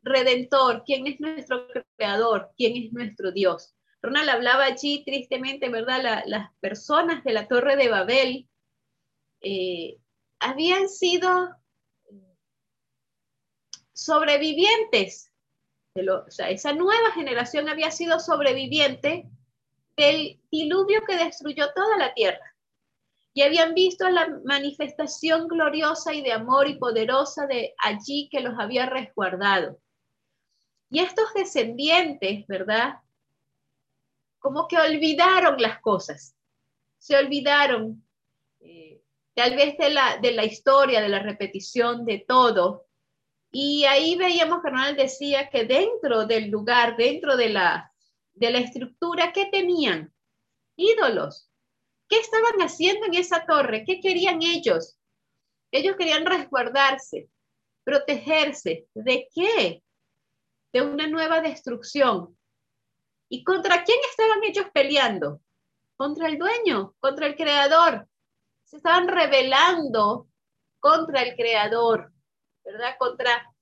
redentor, 0.02 0.84
quién 0.86 1.08
es 1.08 1.20
nuestro 1.22 1.66
creador, 1.96 2.52
quién 2.58 2.76
es 2.76 2.92
nuestro 2.92 3.32
Dios. 3.32 3.74
Ronald 4.06 4.30
hablaba 4.30 4.66
allí 4.66 5.04
tristemente, 5.04 5.70
¿verdad? 5.70 6.24
las 6.28 6.52
personas 6.60 7.24
de 7.24 7.34
la 7.34 7.48
Torre 7.48 7.76
de 7.76 7.90
Babel 7.90 8.48
eh, 9.42 9.98
habían 10.40 10.90
sido 10.90 11.56
sobrevivientes. 13.94 15.32
o 15.96 16.30
sea, 16.30 16.50
esa 16.50 16.74
nueva 16.74 17.12
generación 17.14 17.68
había 17.68 17.90
sido 17.90 18.20
sobreviviente 18.20 19.28
del 19.98 20.40
diluvio 20.52 21.02
que 21.08 21.18
destruyó 21.18 21.74
toda 21.74 21.98
la 21.98 22.14
tierra. 22.14 22.54
Y 23.34 23.42
habían 23.42 23.74
visto 23.74 24.08
la 24.10 24.40
manifestación 24.46 25.48
gloriosa 25.48 26.14
y 26.14 26.22
de 26.22 26.32
amor 26.32 26.70
y 26.70 26.78
poderosa 26.78 27.48
de 27.48 27.74
allí 27.80 28.30
que 28.32 28.40
los 28.40 28.58
había 28.60 28.86
resguardado. 28.86 29.80
Y 30.90 31.00
estos 31.00 31.34
descendientes, 31.34 32.46
¿verdad? 32.48 33.00
Como 34.46 34.68
que 34.68 34.78
olvidaron 34.78 35.60
las 35.60 35.82
cosas, 35.82 36.36
se 37.00 37.18
olvidaron 37.18 38.06
eh, 38.60 39.02
tal 39.34 39.56
vez 39.56 39.76
de 39.76 39.90
la, 39.90 40.18
de 40.18 40.34
la 40.34 40.46
historia, 40.46 41.02
de 41.02 41.10
la 41.10 41.18
repetición 41.18 42.06
de 42.06 42.24
todo. 42.28 42.86
Y 43.52 43.86
ahí 43.86 44.16
veíamos 44.16 44.62
que 44.62 44.70
Ronald 44.70 45.00
decía 45.00 45.50
que 45.50 45.64
dentro 45.64 46.28
del 46.28 46.52
lugar, 46.52 46.96
dentro 46.96 47.36
de 47.36 47.50
la, 47.50 47.92
de 48.36 48.52
la 48.52 48.60
estructura, 48.60 49.34
¿qué 49.34 49.48
tenían? 49.48 50.14
Ídolos. 50.76 51.50
¿Qué 52.08 52.20
estaban 52.20 52.62
haciendo 52.62 53.08
en 53.08 53.16
esa 53.16 53.48
torre? 53.48 53.84
¿Qué 53.84 54.00
querían 54.00 54.44
ellos? 54.44 55.00
Ellos 55.72 55.96
querían 55.98 56.24
resguardarse, 56.24 57.32
protegerse. 57.84 58.86
¿De 58.94 59.28
qué? 59.34 59.82
De 60.72 60.84
una 60.84 61.08
nueva 61.08 61.42
destrucción, 61.42 62.38
¿Y 63.30 63.44
contra 63.44 63.84
quién 63.84 63.98
estaban 64.10 64.44
ellos 64.44 64.68
peleando? 64.74 65.42
Contra 65.98 66.28
el 66.28 66.38
dueño, 66.38 66.94
contra 67.00 67.28
el 67.28 67.36
creador. 67.36 68.08
Se 68.66 68.78
estaban 68.78 69.08
rebelando 69.08 70.28
contra 70.80 71.24
el 71.24 71.36
creador, 71.36 72.12
¿verdad? 72.64 72.96
Contra, 73.00 73.54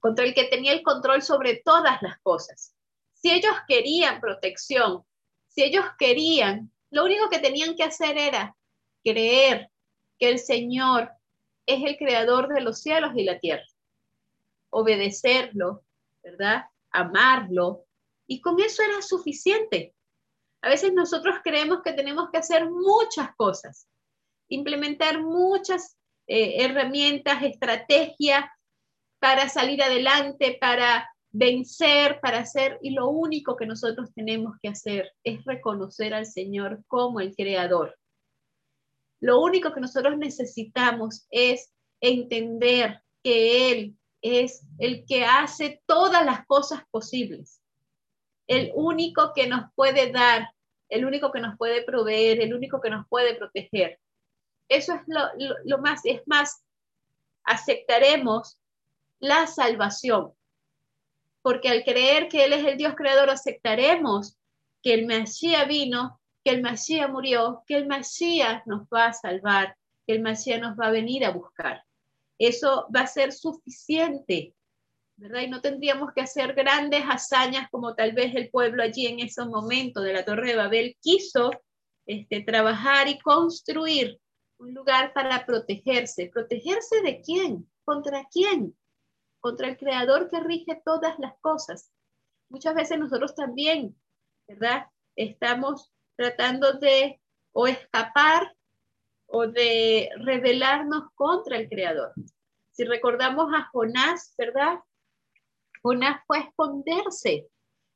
contra 0.00 0.24
el 0.24 0.34
que 0.34 0.44
tenía 0.44 0.72
el 0.72 0.82
control 0.82 1.22
sobre 1.22 1.62
todas 1.64 2.02
las 2.02 2.18
cosas. 2.20 2.74
Si 3.12 3.30
ellos 3.30 3.54
querían 3.68 4.20
protección, 4.20 5.04
si 5.48 5.62
ellos 5.62 5.84
querían, 5.98 6.72
lo 6.90 7.04
único 7.04 7.28
que 7.30 7.38
tenían 7.38 7.76
que 7.76 7.84
hacer 7.84 8.18
era 8.18 8.56
creer 9.04 9.70
que 10.18 10.30
el 10.30 10.38
Señor 10.38 11.12
es 11.66 11.82
el 11.84 11.96
creador 11.96 12.48
de 12.48 12.60
los 12.60 12.80
cielos 12.80 13.12
y 13.14 13.24
la 13.24 13.38
tierra. 13.38 13.64
Obedecerlo, 14.70 15.84
¿verdad? 16.22 16.64
Amarlo, 16.90 17.84
y 18.26 18.40
con 18.40 18.60
eso 18.60 18.82
era 18.82 19.02
suficiente. 19.02 19.94
A 20.62 20.68
veces 20.68 20.92
nosotros 20.94 21.36
creemos 21.44 21.82
que 21.82 21.92
tenemos 21.92 22.30
que 22.30 22.38
hacer 22.38 22.70
muchas 22.70 23.34
cosas, 23.36 23.86
implementar 24.48 25.22
muchas 25.22 25.98
eh, 26.26 26.64
herramientas, 26.64 27.42
estrategias 27.42 28.44
para 29.18 29.48
salir 29.48 29.82
adelante, 29.82 30.56
para 30.60 31.08
vencer, 31.30 32.20
para 32.20 32.38
hacer, 32.38 32.78
y 32.80 32.90
lo 32.90 33.08
único 33.08 33.56
que 33.56 33.66
nosotros 33.66 34.10
tenemos 34.14 34.56
que 34.62 34.68
hacer 34.68 35.10
es 35.24 35.44
reconocer 35.44 36.14
al 36.14 36.26
Señor 36.26 36.82
como 36.86 37.20
el 37.20 37.34
creador. 37.34 37.98
Lo 39.20 39.40
único 39.40 39.72
que 39.72 39.80
nosotros 39.80 40.16
necesitamos 40.16 41.26
es 41.30 41.72
entender 42.00 43.02
que 43.22 43.70
Él 43.72 43.98
es 44.22 44.64
el 44.78 45.04
que 45.04 45.24
hace 45.24 45.82
todas 45.86 46.24
las 46.24 46.46
cosas 46.46 46.82
posibles 46.90 47.60
el 48.46 48.72
único 48.74 49.32
que 49.34 49.46
nos 49.46 49.72
puede 49.74 50.12
dar, 50.12 50.48
el 50.88 51.04
único 51.04 51.32
que 51.32 51.40
nos 51.40 51.56
puede 51.56 51.82
proveer, 51.82 52.40
el 52.40 52.54
único 52.54 52.80
que 52.80 52.90
nos 52.90 53.06
puede 53.08 53.34
proteger. 53.34 53.98
Eso 54.68 54.94
es 54.94 55.00
lo, 55.64 55.78
más, 55.78 56.00
es 56.04 56.22
más, 56.26 56.64
aceptaremos 57.44 58.58
la 59.18 59.46
salvación. 59.46 60.32
porque 61.42 61.68
al 61.68 61.84
creer 61.84 62.28
que 62.28 62.44
Él 62.44 62.54
es 62.54 62.64
el 62.64 62.78
Dios 62.78 62.94
creador 62.96 63.28
aceptaremos 63.28 64.38
que 64.82 64.94
el 64.94 65.04
Mesías 65.04 65.68
vino, 65.68 66.18
que 66.42 66.50
el 66.52 66.62
Mesías 66.62 67.10
murió, 67.10 67.62
que 67.66 67.76
el 67.76 67.86
Mesías 67.86 68.62
nos 68.66 68.82
va 68.88 69.06
a 69.06 69.12
salvar, 69.12 69.76
que 70.06 70.14
el 70.14 70.20
Mesías 70.20 70.60
nos 70.60 70.78
va 70.78 70.86
a 70.86 70.90
venir 70.90 71.24
a 71.24 71.30
buscar. 71.30 71.84
Eso 72.38 72.86
va 72.94 73.00
a 73.00 73.06
ser 73.06 73.32
suficiente, 73.32 74.54
Y 75.16 75.48
no 75.48 75.60
tendríamos 75.60 76.12
que 76.12 76.22
hacer 76.22 76.54
grandes 76.54 77.04
hazañas 77.04 77.68
como 77.70 77.94
tal 77.94 78.12
vez 78.12 78.34
el 78.34 78.50
pueblo 78.50 78.82
allí 78.82 79.06
en 79.06 79.20
ese 79.20 79.44
momento 79.44 80.00
de 80.00 80.12
la 80.12 80.24
Torre 80.24 80.48
de 80.48 80.56
Babel 80.56 80.96
quiso 81.00 81.50
este, 82.06 82.40
trabajar 82.42 83.08
y 83.08 83.18
construir 83.20 84.20
un 84.58 84.74
lugar 84.74 85.12
para 85.12 85.46
protegerse. 85.46 86.30
¿Protegerse 86.32 87.00
de 87.02 87.20
quién? 87.20 87.70
¿Contra 87.84 88.26
quién? 88.30 88.76
Contra 89.40 89.68
el 89.68 89.76
creador 89.76 90.28
que 90.30 90.40
rige 90.40 90.80
todas 90.84 91.18
las 91.18 91.38
cosas. 91.40 91.92
Muchas 92.48 92.74
veces 92.74 92.98
nosotros 92.98 93.34
también, 93.34 93.96
¿verdad? 94.48 94.86
Estamos 95.16 95.92
tratando 96.16 96.72
de 96.74 97.20
o 97.52 97.68
escapar 97.68 98.54
o 99.26 99.46
de 99.46 100.10
rebelarnos 100.16 101.04
contra 101.14 101.56
el 101.56 101.68
creador. 101.68 102.12
Si 102.72 102.84
recordamos 102.84 103.52
a 103.54 103.68
Jonás, 103.72 104.34
¿verdad? 104.36 104.80
Jonás 105.84 106.22
fue 106.26 106.38
a 106.38 106.40
esconderse. 106.40 107.46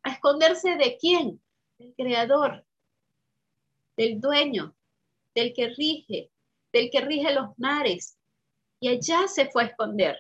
¿A 0.03 0.13
esconderse 0.13 0.77
de 0.77 0.99
quién? 0.99 1.41
Del 1.79 1.95
creador, 1.95 2.65
del 3.97 4.21
dueño, 4.21 4.75
del 5.35 5.55
que 5.55 5.69
rige, 5.69 6.31
del 6.71 6.91
que 6.91 7.01
rige 7.01 7.33
los 7.33 7.59
mares. 7.59 8.19
Y 8.79 8.89
allá 8.89 9.27
se 9.27 9.47
fue 9.47 9.63
a 9.63 9.67
esconder. 9.69 10.19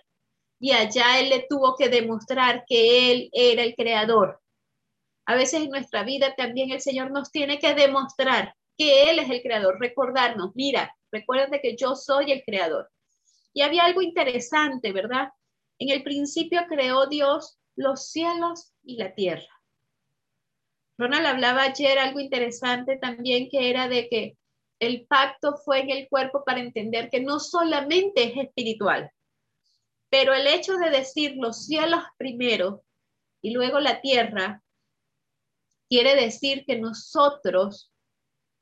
Y 0.59 0.73
allá 0.73 1.21
él 1.21 1.29
le 1.29 1.47
tuvo 1.49 1.77
que 1.77 1.91
demostrar 1.91 2.65
que 2.67 3.13
él 3.13 3.29
era 3.33 3.63
el 3.63 3.75
creador. 3.75 4.41
A 5.27 5.35
veces 5.35 5.61
en 5.61 5.69
nuestra 5.69 6.05
vida 6.05 6.35
también 6.37 6.71
el 6.71 6.81
Señor 6.81 7.11
nos 7.11 7.31
tiene 7.31 7.59
que 7.59 7.75
demostrar 7.75 8.55
que 8.79 9.11
Él 9.11 9.19
es 9.19 9.29
el 9.29 9.43
creador, 9.43 9.79
recordarnos, 9.79 10.53
mira, 10.55 10.97
recuérdate 11.13 11.61
que 11.61 11.77
yo 11.77 11.95
soy 11.97 12.33
el 12.33 12.43
creador. 12.45 12.89
Y 13.53 13.61
había 13.61 13.85
algo 13.85 14.01
interesante, 14.01 14.91
¿verdad? 14.91 15.29
En 15.79 15.91
el 15.91 16.03
principio 16.03 16.63
creó 16.69 17.07
Dios 17.07 17.59
los 17.77 18.11
cielos 18.11 18.73
y 18.83 18.97
la 18.97 19.15
tierra. 19.15 19.49
Ronald 20.99 21.27
hablaba 21.27 21.63
ayer 21.63 21.99
algo 21.99 22.19
interesante 22.19 22.97
también 22.97 23.49
que 23.49 23.71
era 23.71 23.89
de 23.89 24.09
que 24.09 24.37
el 24.81 25.07
pacto 25.07 25.57
fue 25.57 25.81
en 25.81 25.91
el 25.91 26.09
cuerpo 26.09 26.45
para 26.45 26.61
entender 26.61 27.09
que 27.11 27.21
no 27.21 27.39
solamente 27.39 28.25
es 28.25 28.37
espiritual, 28.37 29.11
pero 30.11 30.35
el 30.35 30.47
hecho 30.47 30.77
de 30.77 30.91
decir 30.91 31.35
los 31.37 31.67
cielos 31.67 32.03
primero 32.17 32.85
y 33.43 33.51
luego 33.51 33.81
la 33.81 34.01
tierra 34.01 34.63
quiere 35.89 36.17
decir 36.17 36.65
que 36.67 36.79
nosotros 36.79 37.93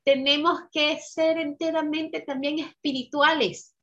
tenemos 0.04 0.60
que 0.72 0.98
ser 0.98 1.38
enteramente 1.38 2.20
también 2.20 2.60
espirituales, 2.60 3.75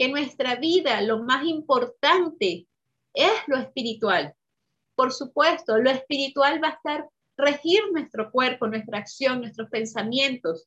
que 0.00 0.08
nuestra 0.08 0.56
vida 0.56 1.02
lo 1.02 1.24
más 1.24 1.44
importante 1.44 2.66
es 3.12 3.32
lo 3.48 3.58
espiritual. 3.58 4.34
Por 4.94 5.12
supuesto, 5.12 5.76
lo 5.76 5.90
espiritual 5.90 6.58
va 6.64 6.68
a 6.68 6.72
estar 6.72 7.06
regir 7.36 7.82
nuestro 7.92 8.30
cuerpo, 8.30 8.66
nuestra 8.66 8.96
acción, 8.96 9.42
nuestros 9.42 9.68
pensamientos, 9.68 10.66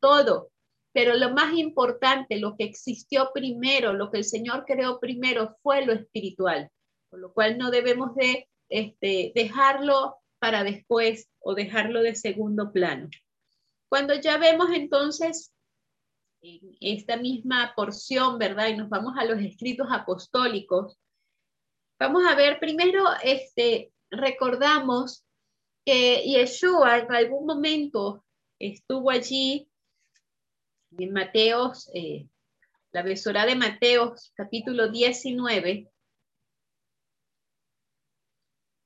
todo. 0.00 0.52
Pero 0.94 1.16
lo 1.16 1.34
más 1.34 1.52
importante, 1.52 2.38
lo 2.38 2.56
que 2.56 2.64
existió 2.64 3.30
primero, 3.34 3.92
lo 3.92 4.10
que 4.10 4.16
el 4.16 4.24
Señor 4.24 4.64
creó 4.66 4.98
primero 4.98 5.54
fue 5.62 5.84
lo 5.84 5.92
espiritual, 5.92 6.70
por 7.10 7.20
lo 7.20 7.34
cual 7.34 7.58
no 7.58 7.70
debemos 7.70 8.14
de 8.14 8.48
este, 8.70 9.32
dejarlo 9.34 10.16
para 10.38 10.64
después 10.64 11.28
o 11.40 11.54
dejarlo 11.54 12.00
de 12.00 12.14
segundo 12.14 12.72
plano. 12.72 13.10
Cuando 13.90 14.14
ya 14.14 14.38
vemos 14.38 14.70
entonces 14.72 15.51
esta 16.80 17.16
misma 17.16 17.72
porción, 17.76 18.38
¿verdad? 18.38 18.68
Y 18.68 18.76
nos 18.76 18.88
vamos 18.88 19.14
a 19.16 19.24
los 19.24 19.38
escritos 19.40 19.86
apostólicos, 19.90 20.98
vamos 21.98 22.24
a 22.26 22.34
ver 22.34 22.58
primero, 22.58 23.04
este, 23.22 23.92
recordamos 24.10 25.24
que 25.84 26.22
Yeshua 26.24 26.98
en 26.98 27.12
algún 27.12 27.46
momento 27.46 28.24
estuvo 28.58 29.10
allí 29.10 29.68
en 30.98 31.12
Mateos, 31.12 31.90
eh, 31.94 32.28
la 32.92 33.02
besora 33.02 33.46
de 33.46 33.54
Mateos, 33.54 34.32
capítulo 34.34 34.90
19. 34.90 35.90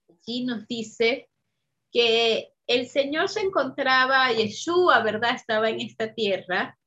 Allí 0.08 0.44
nos 0.44 0.66
dice 0.66 1.28
que 1.90 2.52
el 2.66 2.86
Señor 2.88 3.28
se 3.28 3.40
encontraba, 3.40 4.30
Yeshua, 4.32 5.02
¿verdad? 5.02 5.34
Estaba 5.34 5.70
en 5.70 5.80
esta 5.80 6.14
tierra 6.14 6.78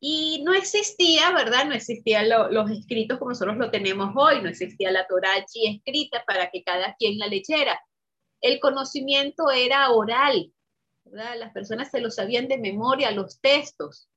y 0.00 0.42
no 0.44 0.54
existía, 0.54 1.32
¿verdad? 1.32 1.66
No 1.66 1.74
existían 1.74 2.28
los 2.28 2.70
escritos 2.70 3.18
como 3.18 3.30
nosotros 3.30 3.56
lo 3.56 3.70
tenemos 3.70 4.12
hoy, 4.16 4.40
no 4.42 4.48
existía 4.48 4.92
la 4.92 5.06
Torah 5.06 5.32
allí 5.32 5.66
escrita 5.66 6.22
para 6.26 6.50
que 6.50 6.62
cada 6.62 6.94
quien 6.94 7.18
la 7.18 7.26
leyera. 7.26 7.80
El 8.40 8.60
conocimiento 8.60 9.50
era 9.50 9.90
oral, 9.90 10.52
¿verdad? 11.04 11.36
Las 11.38 11.52
personas 11.52 11.90
se 11.90 12.00
lo 12.00 12.10
sabían 12.10 12.46
de 12.46 12.58
memoria, 12.58 13.10
los 13.10 13.40
textos. 13.40 14.08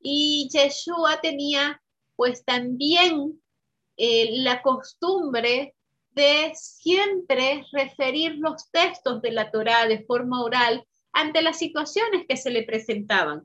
Y 0.00 0.48
Yeshua 0.50 1.20
tenía 1.20 1.82
pues 2.16 2.44
también 2.44 3.40
eh, 3.96 4.38
la 4.38 4.62
costumbre 4.62 5.74
de 6.12 6.52
siempre 6.54 7.64
referir 7.72 8.36
los 8.36 8.70
textos 8.70 9.20
de 9.22 9.32
la 9.32 9.50
Torá 9.50 9.86
de 9.86 10.04
forma 10.04 10.42
oral 10.42 10.86
ante 11.12 11.42
las 11.42 11.58
situaciones 11.58 12.24
que 12.28 12.36
se 12.36 12.50
le 12.50 12.62
presentaban. 12.64 13.44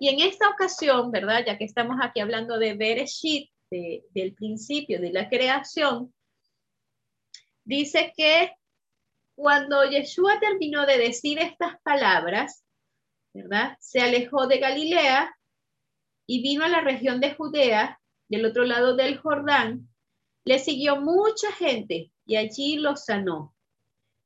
Y 0.00 0.08
en 0.08 0.20
esta 0.20 0.48
ocasión, 0.48 1.10
¿verdad? 1.10 1.44
Ya 1.46 1.58
que 1.58 1.64
estamos 1.64 1.96
aquí 2.02 2.20
hablando 2.20 2.58
de 2.58 2.74
Bereshit, 2.74 3.50
del 3.70 4.34
principio 4.34 5.00
de 5.00 5.12
la 5.12 5.28
creación, 5.28 6.14
dice 7.64 8.12
que 8.16 8.52
cuando 9.34 9.84
Yeshua 9.84 10.38
terminó 10.38 10.86
de 10.86 10.98
decir 10.98 11.38
estas 11.38 11.80
palabras, 11.82 12.64
¿verdad? 13.32 13.76
Se 13.80 14.00
alejó 14.00 14.46
de 14.46 14.58
Galilea 14.58 15.36
y 16.26 16.42
vino 16.42 16.64
a 16.64 16.68
la 16.68 16.82
región 16.82 17.20
de 17.20 17.34
Judea, 17.34 18.00
del 18.28 18.46
otro 18.46 18.64
lado 18.64 18.94
del 18.94 19.18
Jordán, 19.18 19.88
le 20.44 20.58
siguió 20.58 20.96
mucha 20.96 21.50
gente 21.52 22.12
y 22.24 22.36
allí 22.36 22.76
lo 22.76 22.96
sanó. 22.96 23.54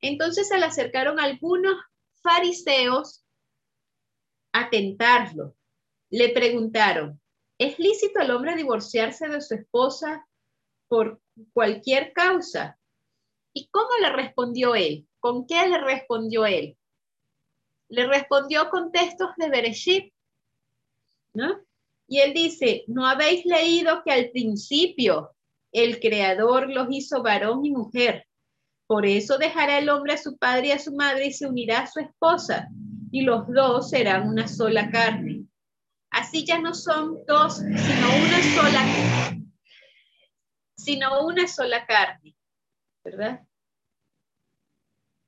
Entonces 0.00 0.48
se 0.48 0.58
le 0.58 0.66
acercaron 0.66 1.18
algunos 1.18 1.76
fariseos 2.22 3.24
a 4.52 4.70
tentarlo. 4.70 5.54
Le 6.10 6.30
preguntaron, 6.30 7.20
¿es 7.58 7.78
lícito 7.78 8.20
al 8.20 8.30
hombre 8.30 8.56
divorciarse 8.56 9.28
de 9.28 9.40
su 9.40 9.54
esposa 9.54 10.26
por 10.88 11.20
cualquier 11.52 12.12
causa? 12.12 12.78
¿Y 13.52 13.68
cómo 13.68 13.90
le 14.00 14.10
respondió 14.10 14.74
él? 14.74 15.06
¿Con 15.20 15.46
qué 15.46 15.66
le 15.68 15.78
respondió 15.78 16.46
él? 16.46 16.76
Le 17.88 18.06
respondió 18.06 18.70
con 18.70 18.92
textos 18.92 19.30
de 19.36 19.48
Bereshit, 19.48 20.12
¿no? 21.34 21.60
Y 22.06 22.20
él 22.20 22.32
dice, 22.32 22.84
¿no 22.86 23.06
habéis 23.06 23.44
leído 23.44 24.02
que 24.04 24.12
al 24.12 24.30
principio 24.30 25.34
el 25.72 26.00
Creador 26.00 26.70
los 26.70 26.88
hizo 26.90 27.22
varón 27.22 27.64
y 27.64 27.70
mujer. 27.70 28.26
Por 28.86 29.04
eso 29.04 29.38
dejará 29.38 29.78
el 29.78 29.88
hombre 29.90 30.14
a 30.14 30.18
su 30.18 30.38
padre 30.38 30.68
y 30.68 30.72
a 30.72 30.78
su 30.78 30.94
madre 30.94 31.26
y 31.26 31.32
se 31.32 31.46
unirá 31.46 31.80
a 31.80 31.86
su 31.86 32.00
esposa, 32.00 32.68
y 33.10 33.22
los 33.22 33.46
dos 33.48 33.90
serán 33.90 34.28
una 34.28 34.48
sola 34.48 34.90
carne. 34.90 35.44
Así 36.10 36.44
ya 36.44 36.58
no 36.58 36.74
son 36.74 37.24
dos, 37.26 37.56
sino 37.56 37.74
una 37.74 38.42
sola, 38.54 39.38
sino 40.76 41.26
una 41.26 41.46
sola 41.46 41.86
carne, 41.86 42.34
¿verdad? 43.04 43.42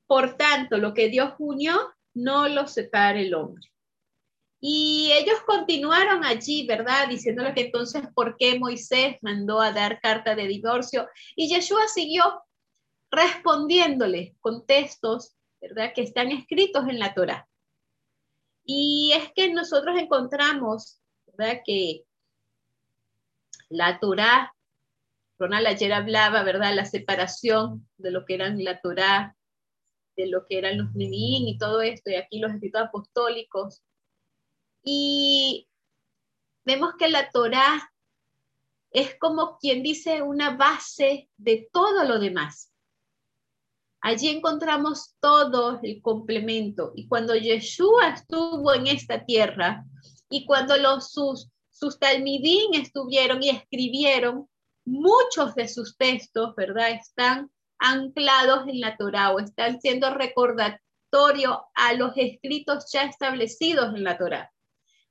Por 0.07 0.37
tanto, 0.37 0.79
lo 0.79 0.95
que 0.95 1.09
Dios 1.09 1.35
unió, 1.39 1.95
no 2.15 2.49
lo 2.49 2.67
separa 2.67 3.21
el 3.21 3.35
hombre. 3.35 3.71
Y 4.61 5.11
ellos 5.13 5.41
continuaron 5.47 6.25
allí, 6.25 6.67
¿verdad? 6.67 7.09
Diciéndole 7.09 7.55
que 7.55 7.67
entonces, 7.67 8.03
¿por 8.15 8.37
qué 8.37 8.59
Moisés 8.59 9.17
mandó 9.23 9.61
a 9.61 9.73
dar 9.73 10.01
carta 10.01 10.35
de 10.35 10.47
divorcio? 10.47 11.09
Y 11.35 11.49
Yeshua 11.49 11.89
siguió 11.89 12.43
respondiéndole 13.11 14.37
con 14.41 14.67
textos, 14.67 15.35
¿verdad? 15.61 15.93
Que 15.95 16.03
están 16.03 16.31
escritos 16.31 16.89
en 16.89 16.99
la 16.99 17.15
Torah. 17.15 17.50
Y 18.73 19.13
es 19.17 19.33
que 19.35 19.53
nosotros 19.53 19.99
encontramos, 19.99 21.01
¿verdad? 21.27 21.61
Que 21.65 22.05
la 23.69 23.99
Torah, 23.99 24.55
Ronald 25.41 25.67
ayer 25.67 25.93
hablaba, 25.93 26.45
¿verdad? 26.45 26.77
La 26.77 26.85
separación 26.85 27.89
de 27.97 28.13
lo 28.13 28.25
que 28.25 28.35
eran 28.35 28.63
la 28.63 28.81
Torah, 28.81 29.37
de 30.17 30.29
lo 30.29 30.47
que 30.47 30.59
eran 30.59 30.79
los 30.79 30.95
Nevi'im 30.95 31.49
y 31.49 31.59
todo 31.59 31.83
esto, 31.83 32.11
y 32.11 32.15
aquí 32.15 32.39
los 32.39 32.53
escritos 32.53 32.83
apostólicos 32.83 33.83
y 34.85 35.69
vemos 36.65 36.95
que 36.97 37.09
la 37.09 37.29
Torá 37.31 37.93
es 38.93 39.17
como 39.19 39.59
quien 39.59 39.83
dice 39.83 40.23
una 40.23 40.57
base 40.57 41.29
de 41.37 41.69
todo 41.73 42.05
lo 42.05 42.21
demás. 42.21 42.70
Allí 44.03 44.29
encontramos 44.29 45.15
todo 45.21 45.79
el 45.83 46.01
complemento. 46.01 46.93
Y 46.95 47.07
cuando 47.07 47.35
Yeshua 47.35 48.11
estuvo 48.15 48.73
en 48.73 48.87
esta 48.87 49.25
tierra 49.25 49.85
y 50.31 50.47
cuando 50.47 50.77
los, 50.79 51.13
sus, 51.13 51.51
sus 51.71 51.99
talmidín 51.99 52.75
estuvieron 52.75 53.43
y 53.43 53.51
escribieron, 53.51 54.49
muchos 54.87 55.55
de 55.55 55.69
sus 55.69 55.97
textos, 55.97 56.55
¿verdad? 56.57 56.91
Están 56.91 57.51
anclados 57.79 58.67
en 58.69 58.81
la 58.81 58.97
Torah 58.97 59.33
o 59.33 59.39
están 59.39 59.81
siendo 59.81 60.13
recordatorio 60.13 61.65
a 61.75 61.95
los 61.95 62.13
escritos 62.17 62.91
ya 62.93 63.05
establecidos 63.05 63.95
en 63.95 64.05
la 64.05 64.19
Torah. 64.19 64.53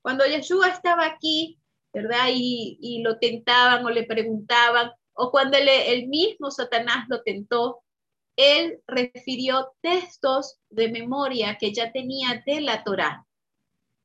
Cuando 0.01 0.25
Yeshua 0.25 0.69
estaba 0.69 1.05
aquí, 1.05 1.59
¿verdad? 1.93 2.29
Y, 2.33 2.77
y 2.81 3.01
lo 3.03 3.19
tentaban 3.19 3.85
o 3.85 3.89
le 3.89 4.03
preguntaban, 4.03 4.91
o 5.13 5.31
cuando 5.31 5.57
el 5.57 6.07
mismo 6.07 6.49
Satanás 6.49 7.05
lo 7.09 7.21
tentó, 7.21 7.81
él 8.39 8.81
refirió 8.87 9.73
textos 9.81 10.59
de 10.69 10.89
memoria 10.89 11.57
que 11.59 11.73
ya 11.73 11.91
tenía 11.91 12.41
de 12.45 12.61
la 12.61 12.85
Torá, 12.85 13.27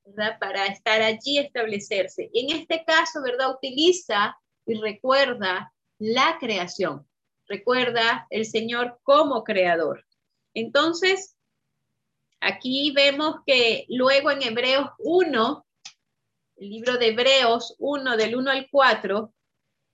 ¿verdad? 0.05 0.40
Para 0.40 0.66
estar 0.66 1.01
allí 1.03 1.38
establecerse. 1.38 2.31
Y 2.33 2.51
en 2.51 2.59
este 2.59 2.85
caso, 2.85 3.23
¿verdad? 3.23 3.53
Utiliza 3.55 4.37
y 4.66 4.75
recuerda 4.75 5.73
la 5.99 6.37
creación. 6.40 7.07
Recuerda 7.47 8.27
el 8.29 8.44
Señor 8.44 8.99
como 9.05 9.44
creador. 9.44 10.05
Entonces, 10.53 11.37
aquí 12.40 12.90
vemos 12.90 13.37
que 13.47 13.87
luego 13.88 14.33
en 14.33 14.42
Hebreos 14.42 14.90
1, 14.99 15.66
el 16.57 16.70
libro 16.70 16.99
de 16.99 17.09
Hebreos 17.09 17.77
1, 17.79 18.16
del 18.16 18.35
1 18.35 18.51
al 18.51 18.68
4, 18.68 19.33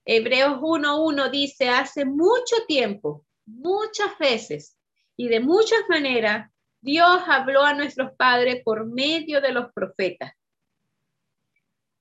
Hebreos 0.06 0.54
1.1 0.60 1.30
dice, 1.30 1.68
hace 1.68 2.06
mucho 2.06 2.56
tiempo, 2.66 3.26
muchas 3.50 4.16
veces 4.18 4.76
y 5.16 5.28
de 5.28 5.40
muchas 5.40 5.80
maneras, 5.88 6.50
Dios 6.80 7.22
habló 7.26 7.62
a 7.62 7.74
nuestros 7.74 8.12
padres 8.16 8.62
por 8.64 8.86
medio 8.86 9.40
de 9.40 9.52
los 9.52 9.72
profetas. 9.72 10.32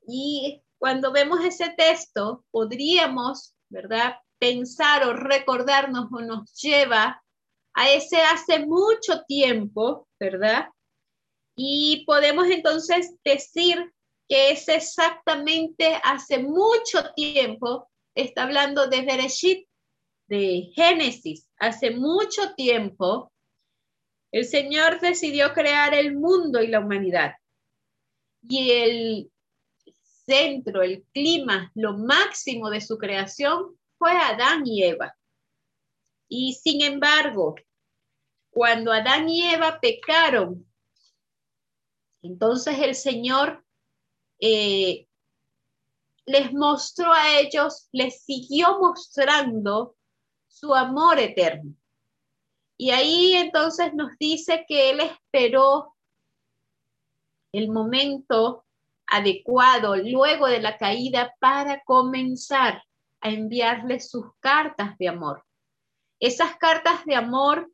Y 0.08 0.62
cuando 0.78 1.12
vemos 1.12 1.44
ese 1.44 1.70
texto, 1.78 2.46
podríamos, 2.52 3.54
¿verdad?, 3.70 4.16
pensar 4.40 5.04
o 5.04 5.14
recordarnos 5.14 6.08
o 6.12 6.22
nos 6.22 6.54
lleva 6.62 7.22
a 7.74 7.90
ese 7.90 8.22
hace 8.22 8.66
mucho 8.66 9.24
tiempo, 9.28 10.08
¿verdad? 10.18 10.70
Y 11.56 12.06
podemos 12.06 12.48
entonces 12.48 13.14
decir 13.24 13.94
que 14.30 14.52
es 14.52 14.70
exactamente 14.70 16.00
hace 16.04 16.40
mucho 16.40 17.12
tiempo, 17.16 17.90
está 18.16 18.44
hablando 18.44 18.88
de 18.88 19.02
Bereshit, 19.02 19.69
de 20.30 20.72
Génesis, 20.76 21.48
hace 21.58 21.92
mucho 21.92 22.54
tiempo, 22.56 23.32
el 24.32 24.46
Señor 24.46 25.00
decidió 25.02 25.54
crear 25.54 25.94
el 25.96 26.16
mundo 26.16 26.62
y 26.62 26.68
la 26.68 26.80
humanidad. 26.80 27.34
Y 28.48 28.72
el 28.72 29.32
centro, 30.26 30.84
el 30.84 31.04
clima, 31.12 31.72
lo 31.74 31.98
máximo 31.98 32.70
de 32.70 32.80
su 32.80 32.98
creación 33.00 33.76
fue 33.98 34.12
Adán 34.12 34.66
y 34.66 34.84
Eva. 34.84 35.18
Y 36.28 36.54
sin 36.54 36.84
embargo, 36.84 37.56
cuando 38.52 38.92
Adán 38.92 39.28
y 39.28 39.50
Eva 39.50 39.80
pecaron, 39.82 40.64
entonces 42.22 42.78
el 42.80 42.94
Señor 42.94 43.66
eh, 44.40 45.08
les 46.26 46.54
mostró 46.54 47.12
a 47.12 47.40
ellos, 47.40 47.90
les 47.92 48.24
siguió 48.24 48.78
mostrando 48.80 49.96
su 50.50 50.76
amor 50.76 51.20
eterno. 51.20 51.74
Y 52.78 52.92
ahí 52.92 53.34
entonces 53.34 53.94
nos 53.94 54.18
dice 54.18 54.66
que 54.68 54.90
Él 54.90 55.00
esperó 55.00 55.96
el 57.52 57.70
momento 57.70 58.66
adecuado 59.08 59.96
luego 59.96 60.48
de 60.48 60.62
la 60.62 60.78
caída 60.78 61.34
para 61.40 61.82
comenzar 61.84 62.84
a 63.22 63.30
enviarles 63.30 64.10
sus 64.10 64.26
cartas 64.40 64.98
de 64.98 65.08
amor. 65.08 65.44
Esas 66.20 66.56
cartas 66.58 67.06
de 67.06 67.16
amor 67.16 67.72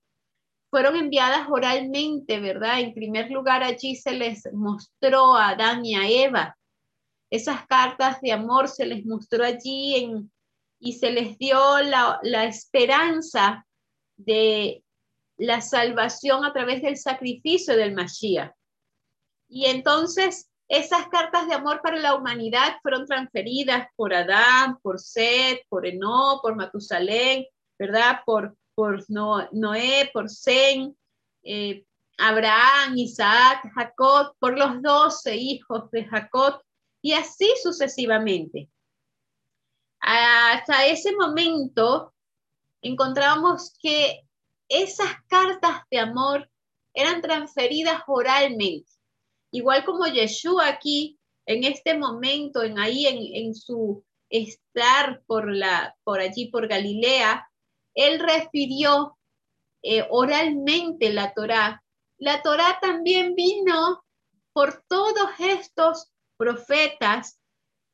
fueron 0.69 0.95
enviadas 0.95 1.47
oralmente, 1.49 2.39
¿verdad? 2.39 2.79
En 2.79 2.93
primer 2.93 3.31
lugar, 3.31 3.63
allí 3.63 3.95
se 3.95 4.11
les 4.11 4.51
mostró 4.53 5.35
a 5.35 5.49
Adán 5.49 5.85
y 5.85 5.95
a 5.95 6.07
Eva. 6.07 6.57
Esas 7.29 7.65
cartas 7.67 8.21
de 8.21 8.31
amor 8.31 8.67
se 8.67 8.85
les 8.85 9.05
mostró 9.05 9.43
allí 9.43 9.95
en, 9.95 10.31
y 10.79 10.93
se 10.93 11.11
les 11.11 11.38
dio 11.38 11.59
la, 11.81 12.45
esperanza 12.45 13.65
de 14.17 14.83
la 15.38 15.61
salvación 15.61 16.45
a 16.45 16.53
través 16.53 16.81
del 16.81 16.97
sacrificio 16.97 17.75
del 17.75 17.93
Mashiach. 17.93 18.53
Y 19.47 19.65
entonces 19.65 20.49
esas 20.67 21.07
cartas 21.07 21.47
de 21.47 21.53
amor 21.53 21.81
para 21.81 21.97
la 21.97 22.15
humanidad 22.15 22.77
fueron 22.81 23.05
transferidas 23.05 23.88
por 23.95 24.13
Adán, 24.13 24.77
por 24.81 24.99
Seth, 24.99 25.61
por 25.69 25.85
Eno, 25.85 26.39
por 26.41 26.55
Matusalén, 26.55 27.45
¿verdad? 27.77 28.21
Por, 28.25 28.57
por 28.73 29.03
Noé, 29.09 30.09
por 30.13 30.29
Zen, 30.29 30.97
eh, 31.43 31.85
Abraham, 32.17 32.97
Isaac, 32.97 33.69
Jacob, 33.75 34.35
por 34.39 34.57
los 34.57 34.81
doce 34.81 35.35
hijos 35.35 35.91
de 35.91 36.05
Jacob, 36.05 36.61
y 37.01 37.13
así 37.13 37.51
sucesivamente. 37.61 38.69
Hasta 40.07 40.85
ese 40.85 41.13
momento 41.13 42.13
encontramos 42.81 43.73
que 43.81 44.21
esas 44.69 45.11
cartas 45.27 45.81
de 45.89 45.99
amor 45.99 46.49
eran 46.93 47.21
transferidas 47.21 48.01
oralmente 48.07 48.95
igual 49.55 49.85
como 49.85 50.05
Yeshua 50.05 50.67
aquí, 50.67 51.17
en 51.45 51.63
este 51.63 51.97
momento, 51.97 52.63
en 52.63 52.77
ahí, 52.77 53.05
en, 53.07 53.55
su 53.55 54.03
estar 54.29 55.23
por, 55.27 55.53
la, 55.53 55.95
por 56.03 56.19
allí, 56.19 56.47
por 56.47 56.67
Galilea, 56.67 57.47
él 57.93 58.19
refirió 58.19 59.17
eh, 59.81 60.05
oralmente 60.09 61.13
la 61.13 61.33
Torá. 61.33 61.83
La 62.17 62.41
Torá 62.41 62.79
también 62.81 63.35
vino 63.35 64.03
por 64.53 64.83
todos 64.89 65.29
estos 65.39 66.11
profetas, 66.37 67.39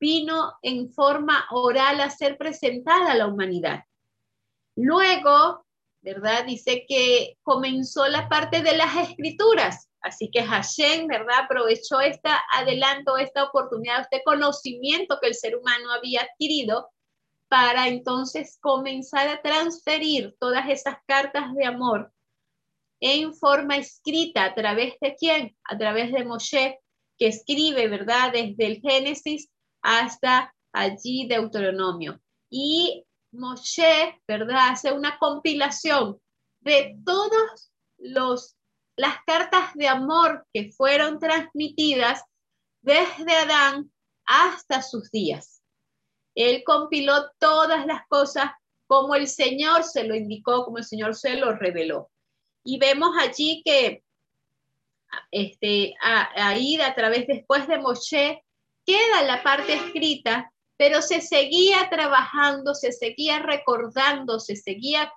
vino 0.02 0.56
en 0.64 0.92
forma 0.92 1.46
oral 1.52 2.02
a 2.02 2.10
ser 2.10 2.38
presentada 2.38 3.12
a 3.12 3.16
la 3.16 3.28
humanidad. 3.28 3.86
Luego, 4.76 5.64
¿verdad? 6.02 6.46
Dice 6.46 6.86
que 6.88 7.38
comenzó 7.44 8.08
la 8.08 8.28
parte 8.28 8.64
de 8.64 8.76
las 8.76 8.98
escrituras. 8.98 9.90
Así 10.02 10.32
que 10.32 10.44
Hashem, 10.44 11.06
¿verdad? 11.06 11.44
Aprovechó 11.44 12.02
este 12.02 12.30
adelanto, 12.52 13.18
esta 13.18 13.44
oportunidad, 13.44 14.02
este 14.02 14.24
conocimiento 14.26 15.20
que 15.22 15.28
el 15.28 15.36
ser 15.36 15.56
humano 15.56 15.92
había 15.92 16.22
adquirido 16.22 16.90
para 17.48 17.88
entonces 17.88 18.58
comenzar 18.60 19.28
a 19.28 19.42
transferir 19.44 20.36
todas 20.40 20.68
esas 20.68 20.96
cartas 21.06 21.54
de 21.54 21.66
amor 21.66 22.12
en 23.02 23.36
forma 23.36 23.78
escrita 23.78 24.46
a 24.46 24.56
través 24.56 24.96
de 25.00 25.16
quién? 25.16 25.56
A 25.66 25.78
través 25.78 26.12
de 26.12 26.24
Moshe, 26.24 26.80
que 27.20 27.28
escribe, 27.28 27.88
¿verdad? 27.88 28.32
Desde 28.32 28.66
el 28.66 28.82
Génesis 28.82 29.52
hasta 29.82 30.54
allí 30.72 31.28
Deuteronomio. 31.28 32.20
Y 32.50 33.06
Moshe, 33.32 34.22
¿verdad? 34.28 34.70
Hace 34.72 34.92
una 34.92 35.18
compilación 35.18 36.20
de 36.60 36.98
todos 37.06 37.72
los 37.98 38.56
las 38.96 39.18
cartas 39.26 39.74
de 39.74 39.88
amor 39.88 40.46
que 40.54 40.72
fueron 40.72 41.18
transmitidas 41.18 42.24
desde 42.82 43.36
Adán 43.36 43.92
hasta 44.26 44.82
sus 44.82 45.10
días. 45.12 45.62
Él 46.36 46.64
compiló 46.66 47.32
todas 47.40 47.86
las 47.86 48.06
cosas 48.08 48.52
como 48.88 49.16
el 49.16 49.28
Señor 49.28 49.84
se 49.84 50.04
lo 50.04 50.16
indicó, 50.16 50.66
como 50.66 50.78
el 50.78 50.84
Señor 50.84 51.16
se 51.16 51.36
lo 51.38 51.54
reveló. 51.54 52.12
Y 52.64 52.78
vemos 52.78 53.16
allí 53.20 53.62
que 53.64 54.04
este, 55.32 55.96
ahí 56.02 56.80
a, 56.80 56.94
través 56.94 57.26
después 57.28 57.68
de 57.68 57.80
Moshe 57.80 58.44
queda 58.86 59.24
la 59.24 59.44
parte 59.44 59.74
escrita, 59.74 60.52
pero 60.78 61.02
se 61.02 61.22
seguía 61.22 61.90
trabajando, 61.90 62.74
se 62.74 62.92
seguía 62.92 63.40
recordando, 63.40 64.40
se 64.40 64.56
seguía 64.56 65.12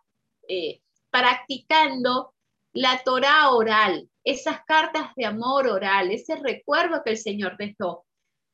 eh, 0.49 0.81
practicando 1.11 2.35
la 2.73 3.03
Torah 3.05 3.51
oral, 3.51 4.11
esas 4.25 4.65
cartas 4.67 5.15
de 5.17 5.25
amor 5.25 5.69
oral, 5.69 6.11
ese 6.11 6.37
recuerdo 6.37 7.03
que 7.05 7.11
el 7.11 7.19
Señor 7.19 7.57
dejó 7.57 8.05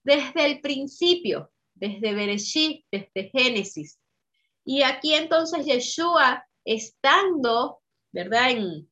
desde 0.04 0.46
el 0.46 0.60
principio, 0.60 1.50
desde 1.74 2.14
Bereshit, 2.14 2.84
desde 2.90 3.30
Génesis. 3.30 3.98
Y 4.64 4.82
aquí 4.82 5.14
entonces 5.14 5.64
Yeshua, 5.64 6.46
estando, 6.64 7.80
¿verdad? 8.12 8.50
En, 8.50 8.90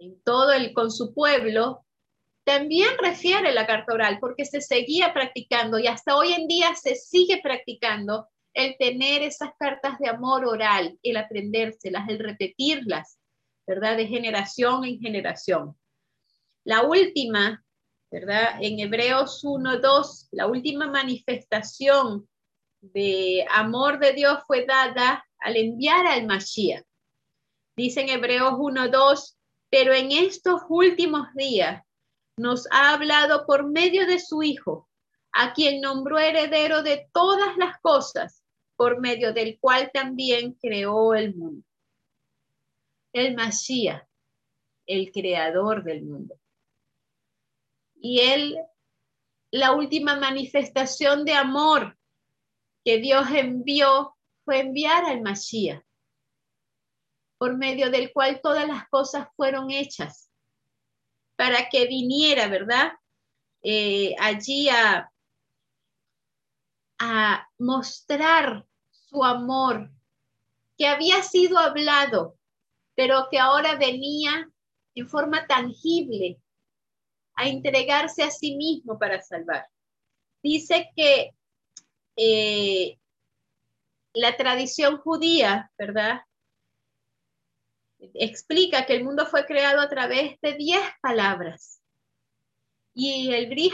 en 0.00 0.22
todo 0.22 0.52
el, 0.52 0.72
con 0.72 0.90
su 0.90 1.14
pueblo, 1.14 1.86
también 2.48 2.88
refiere 2.98 3.52
la 3.52 3.66
carta 3.66 3.92
oral 3.92 4.16
porque 4.20 4.46
se 4.46 4.62
seguía 4.62 5.12
practicando 5.12 5.78
y 5.78 5.86
hasta 5.86 6.16
hoy 6.16 6.32
en 6.32 6.48
día 6.48 6.74
se 6.74 6.94
sigue 6.94 7.40
practicando 7.42 8.26
el 8.54 8.74
tener 8.78 9.22
esas 9.22 9.50
cartas 9.58 9.98
de 9.98 10.08
amor 10.08 10.46
oral, 10.46 10.98
el 11.02 11.18
aprendérselas, 11.18 12.08
el 12.08 12.18
repetirlas 12.18 13.18
¿verdad? 13.66 13.98
De 13.98 14.06
generación 14.06 14.86
en 14.86 14.98
generación. 14.98 15.76
La 16.64 16.84
última, 16.84 17.62
¿verdad? 18.10 18.56
En 18.62 18.80
Hebreos 18.80 19.44
1, 19.44 19.80
2, 19.80 20.28
la 20.30 20.46
última 20.46 20.86
manifestación 20.86 22.26
de 22.80 23.44
amor 23.50 23.98
de 23.98 24.14
Dios 24.14 24.38
fue 24.46 24.64
dada 24.64 25.22
al 25.38 25.56
enviar 25.56 26.06
al 26.06 26.26
Mashiach. 26.26 26.82
Dice 27.76 28.00
en 28.00 28.08
Hebreos 28.08 28.54
1, 28.56 28.88
2, 28.88 29.38
pero 29.68 29.92
en 29.92 30.12
estos 30.12 30.62
últimos 30.70 31.26
días 31.34 31.82
nos 32.38 32.66
ha 32.70 32.92
hablado 32.94 33.46
por 33.46 33.68
medio 33.68 34.06
de 34.06 34.18
su 34.18 34.42
Hijo, 34.42 34.88
a 35.32 35.52
quien 35.52 35.80
nombró 35.80 36.18
heredero 36.18 36.82
de 36.82 37.08
todas 37.12 37.56
las 37.56 37.78
cosas, 37.80 38.42
por 38.76 39.00
medio 39.00 39.32
del 39.32 39.58
cual 39.58 39.90
también 39.92 40.54
creó 40.54 41.14
el 41.14 41.34
mundo. 41.34 41.66
El 43.12 43.34
Mashiach, 43.34 44.06
el 44.86 45.10
creador 45.10 45.82
del 45.82 46.04
mundo. 46.04 46.38
Y 48.00 48.20
él, 48.20 48.58
la 49.50 49.72
última 49.72 50.16
manifestación 50.16 51.24
de 51.24 51.32
amor 51.32 51.98
que 52.84 52.98
Dios 52.98 53.26
envió 53.34 54.16
fue 54.44 54.60
enviar 54.60 55.04
al 55.04 55.20
Mashiach, 55.20 55.82
por 57.36 57.56
medio 57.56 57.90
del 57.90 58.12
cual 58.12 58.40
todas 58.40 58.66
las 58.66 58.88
cosas 58.88 59.28
fueron 59.36 59.70
hechas, 59.70 60.27
para 61.38 61.68
que 61.68 61.86
viniera, 61.86 62.48
¿verdad? 62.48 62.94
Eh, 63.62 64.16
allí 64.18 64.68
a, 64.70 65.08
mostrar 67.58 68.66
su 68.90 69.22
amor 69.22 69.88
que 70.76 70.88
había 70.88 71.22
sido 71.22 71.58
hablado, 71.58 72.36
pero 72.96 73.28
que 73.30 73.38
ahora 73.38 73.76
venía 73.76 74.50
en 74.96 75.08
forma 75.08 75.46
tangible 75.46 76.40
a 77.34 77.46
entregarse 77.48 78.24
a 78.24 78.32
sí 78.32 78.56
mismo 78.56 78.98
para 78.98 79.22
salvar. 79.22 79.68
Dice 80.42 80.90
que 80.96 81.34
eh, 82.16 82.98
la 84.12 84.36
tradición 84.36 84.98
judía, 84.98 85.70
¿verdad? 85.78 86.22
Explica 88.14 88.86
que 88.86 88.94
el 88.94 89.04
mundo 89.04 89.26
fue 89.26 89.44
creado 89.44 89.80
a 89.80 89.88
través 89.88 90.40
de 90.40 90.54
diez 90.54 90.82
palabras. 91.00 91.80
Y 92.94 93.32
el 93.32 93.48
Bri 93.48 93.72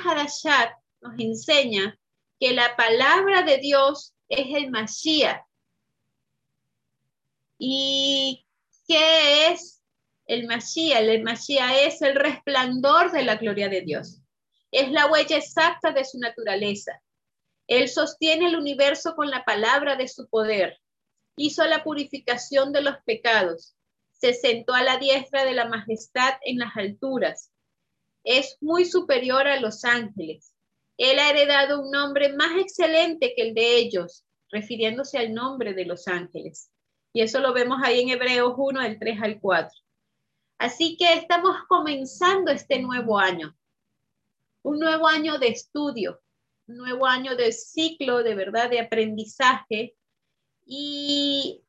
nos 1.01 1.19
enseña 1.19 1.99
que 2.41 2.53
la 2.53 2.77
palabra 2.77 3.43
de 3.43 3.59
Dios 3.59 4.15
es 4.29 4.47
el 4.55 4.71
Mashiach. 4.71 5.45
¿Y 7.59 8.47
qué 8.87 9.49
es 9.49 9.83
el 10.27 10.47
Mashiach? 10.47 11.03
El 11.03 11.23
Mashiach 11.23 11.87
es 11.87 12.03
el 12.03 12.15
resplandor 12.15 13.13
de 13.13 13.23
la 13.23 13.37
gloria 13.37 13.69
de 13.69 13.83
Dios. 13.83 14.21
Es 14.71 14.91
la 14.91 15.07
huella 15.07 15.37
exacta 15.37 15.93
de 15.93 16.05
su 16.05 16.19
naturaleza. 16.19 17.01
Él 17.67 17.89
sostiene 17.89 18.49
el 18.49 18.57
universo 18.57 19.15
con 19.15 19.31
la 19.31 19.45
palabra 19.45 19.97
de 19.97 20.09
su 20.09 20.29
poder. 20.29 20.79
Hizo 21.37 21.65
la 21.65 21.83
purificación 21.83 22.73
de 22.73 22.83
los 22.83 22.97
pecados. 23.05 23.75
Se 24.25 24.33
sentó 24.33 24.73
a 24.73 24.83
la 24.83 24.97
diestra 24.97 25.45
de 25.45 25.53
la 25.53 25.69
majestad 25.69 26.33
en 26.47 26.59
las 26.59 26.75
alturas. 26.79 27.53
Es 28.25 28.57
muy 28.63 28.87
superior 28.87 29.47
a 29.47 29.61
los 29.61 29.85
ángeles. 29.85 30.55
Él 30.97 31.19
ha 31.19 31.29
heredado 31.29 31.83
un 31.83 31.91
nombre 31.91 32.33
más 32.33 32.57
excelente 32.57 33.35
que 33.37 33.43
el 33.43 33.53
de 33.53 33.77
ellos, 33.77 34.25
refiriéndose 34.51 35.19
al 35.19 35.35
nombre 35.35 35.75
de 35.75 35.85
los 35.85 36.09
ángeles. 36.09 36.71
Y 37.13 37.21
eso 37.21 37.39
lo 37.41 37.53
vemos 37.53 37.81
ahí 37.85 38.01
en 38.01 38.09
Hebreos 38.09 38.55
1, 38.57 38.81
del 38.81 38.99
3 38.99 39.19
al 39.21 39.41
4. 39.41 39.71
Así 40.57 40.97
que 40.97 41.13
estamos 41.13 41.59
comenzando 41.69 42.51
este 42.51 42.81
nuevo 42.81 43.19
año, 43.19 43.55
un 44.63 44.79
nuevo 44.79 45.07
año 45.07 45.37
de 45.37 45.49
estudio, 45.49 46.23
un 46.67 46.79
nuevo 46.79 47.05
año 47.05 47.37
de 47.37 47.53
ciclo 47.53 48.23
de 48.23 48.35
verdad 48.35 48.71
de 48.71 48.81
aprendizaje 48.81 49.95
y 50.65 51.61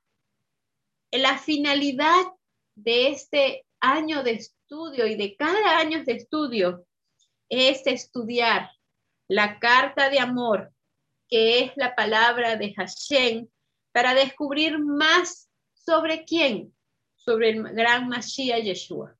la 1.12 1.38
finalidad 1.38 2.24
de 2.76 3.10
este 3.10 3.66
año 3.80 4.24
de 4.24 4.32
estudio 4.32 5.08
y 5.08 5.16
de 5.16 5.36
cada 5.36 5.78
año 5.78 6.04
de 6.04 6.14
estudio 6.14 6.86
es 7.50 7.86
estudiar 7.88 8.70
la 9.28 9.60
carta 9.60 10.10
de 10.10 10.20
amor, 10.20 10.72
que 11.28 11.64
es 11.64 11.72
la 11.76 11.96
palabra 11.96 12.56
de 12.56 12.74
Hashem, 12.74 13.48
para 13.92 14.14
descubrir 14.14 14.78
más 14.78 15.50
sobre 15.74 16.26
quién, 16.26 16.76
sobre 17.16 17.52
el 17.52 17.64
gran 17.64 18.08
Mashiach 18.10 18.64
Yeshua. 18.64 19.16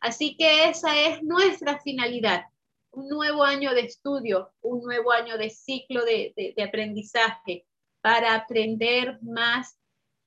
Así 0.00 0.36
que 0.36 0.68
esa 0.68 0.98
es 0.98 1.22
nuestra 1.22 1.78
finalidad, 1.80 2.44
un 2.92 3.08
nuevo 3.08 3.44
año 3.44 3.74
de 3.74 3.82
estudio, 3.82 4.52
un 4.62 4.82
nuevo 4.82 5.12
año 5.12 5.36
de 5.36 5.50
ciclo 5.50 6.04
de, 6.04 6.32
de 6.56 6.62
aprendizaje 6.62 7.66
para 8.00 8.34
aprender 8.34 9.18
más 9.22 9.78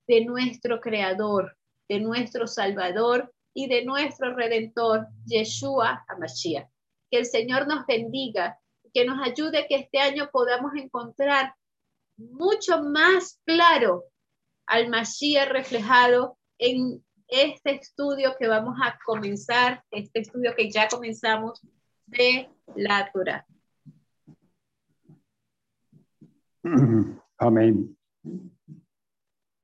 de 0.07 0.23
nuestro 0.23 0.79
Creador, 0.79 1.57
de 1.89 1.99
nuestro 1.99 2.47
Salvador 2.47 3.33
y 3.53 3.67
de 3.67 3.85
nuestro 3.85 4.35
Redentor, 4.35 5.07
Yeshua 5.25 6.03
HaMashiach. 6.07 6.67
Que 7.11 7.19
el 7.19 7.25
Señor 7.25 7.67
nos 7.67 7.85
bendiga 7.85 8.59
que 8.93 9.05
nos 9.05 9.19
ayude 9.27 9.65
que 9.67 9.75
este 9.75 9.99
año 9.99 10.29
podamos 10.31 10.73
encontrar 10.75 11.55
mucho 12.17 12.83
más 12.83 13.39
claro 13.45 14.03
al 14.67 14.89
Mashiach 14.89 15.49
reflejado 15.49 16.37
en 16.59 17.03
este 17.27 17.71
estudio 17.75 18.35
que 18.37 18.47
vamos 18.47 18.77
a 18.83 18.97
comenzar, 19.03 19.83
este 19.89 20.19
estudio 20.19 20.53
que 20.55 20.69
ya 20.69 20.87
comenzamos 20.87 21.59
de 22.05 22.49
la 22.75 23.11
Torah. 23.11 23.45
Amén. 27.37 27.97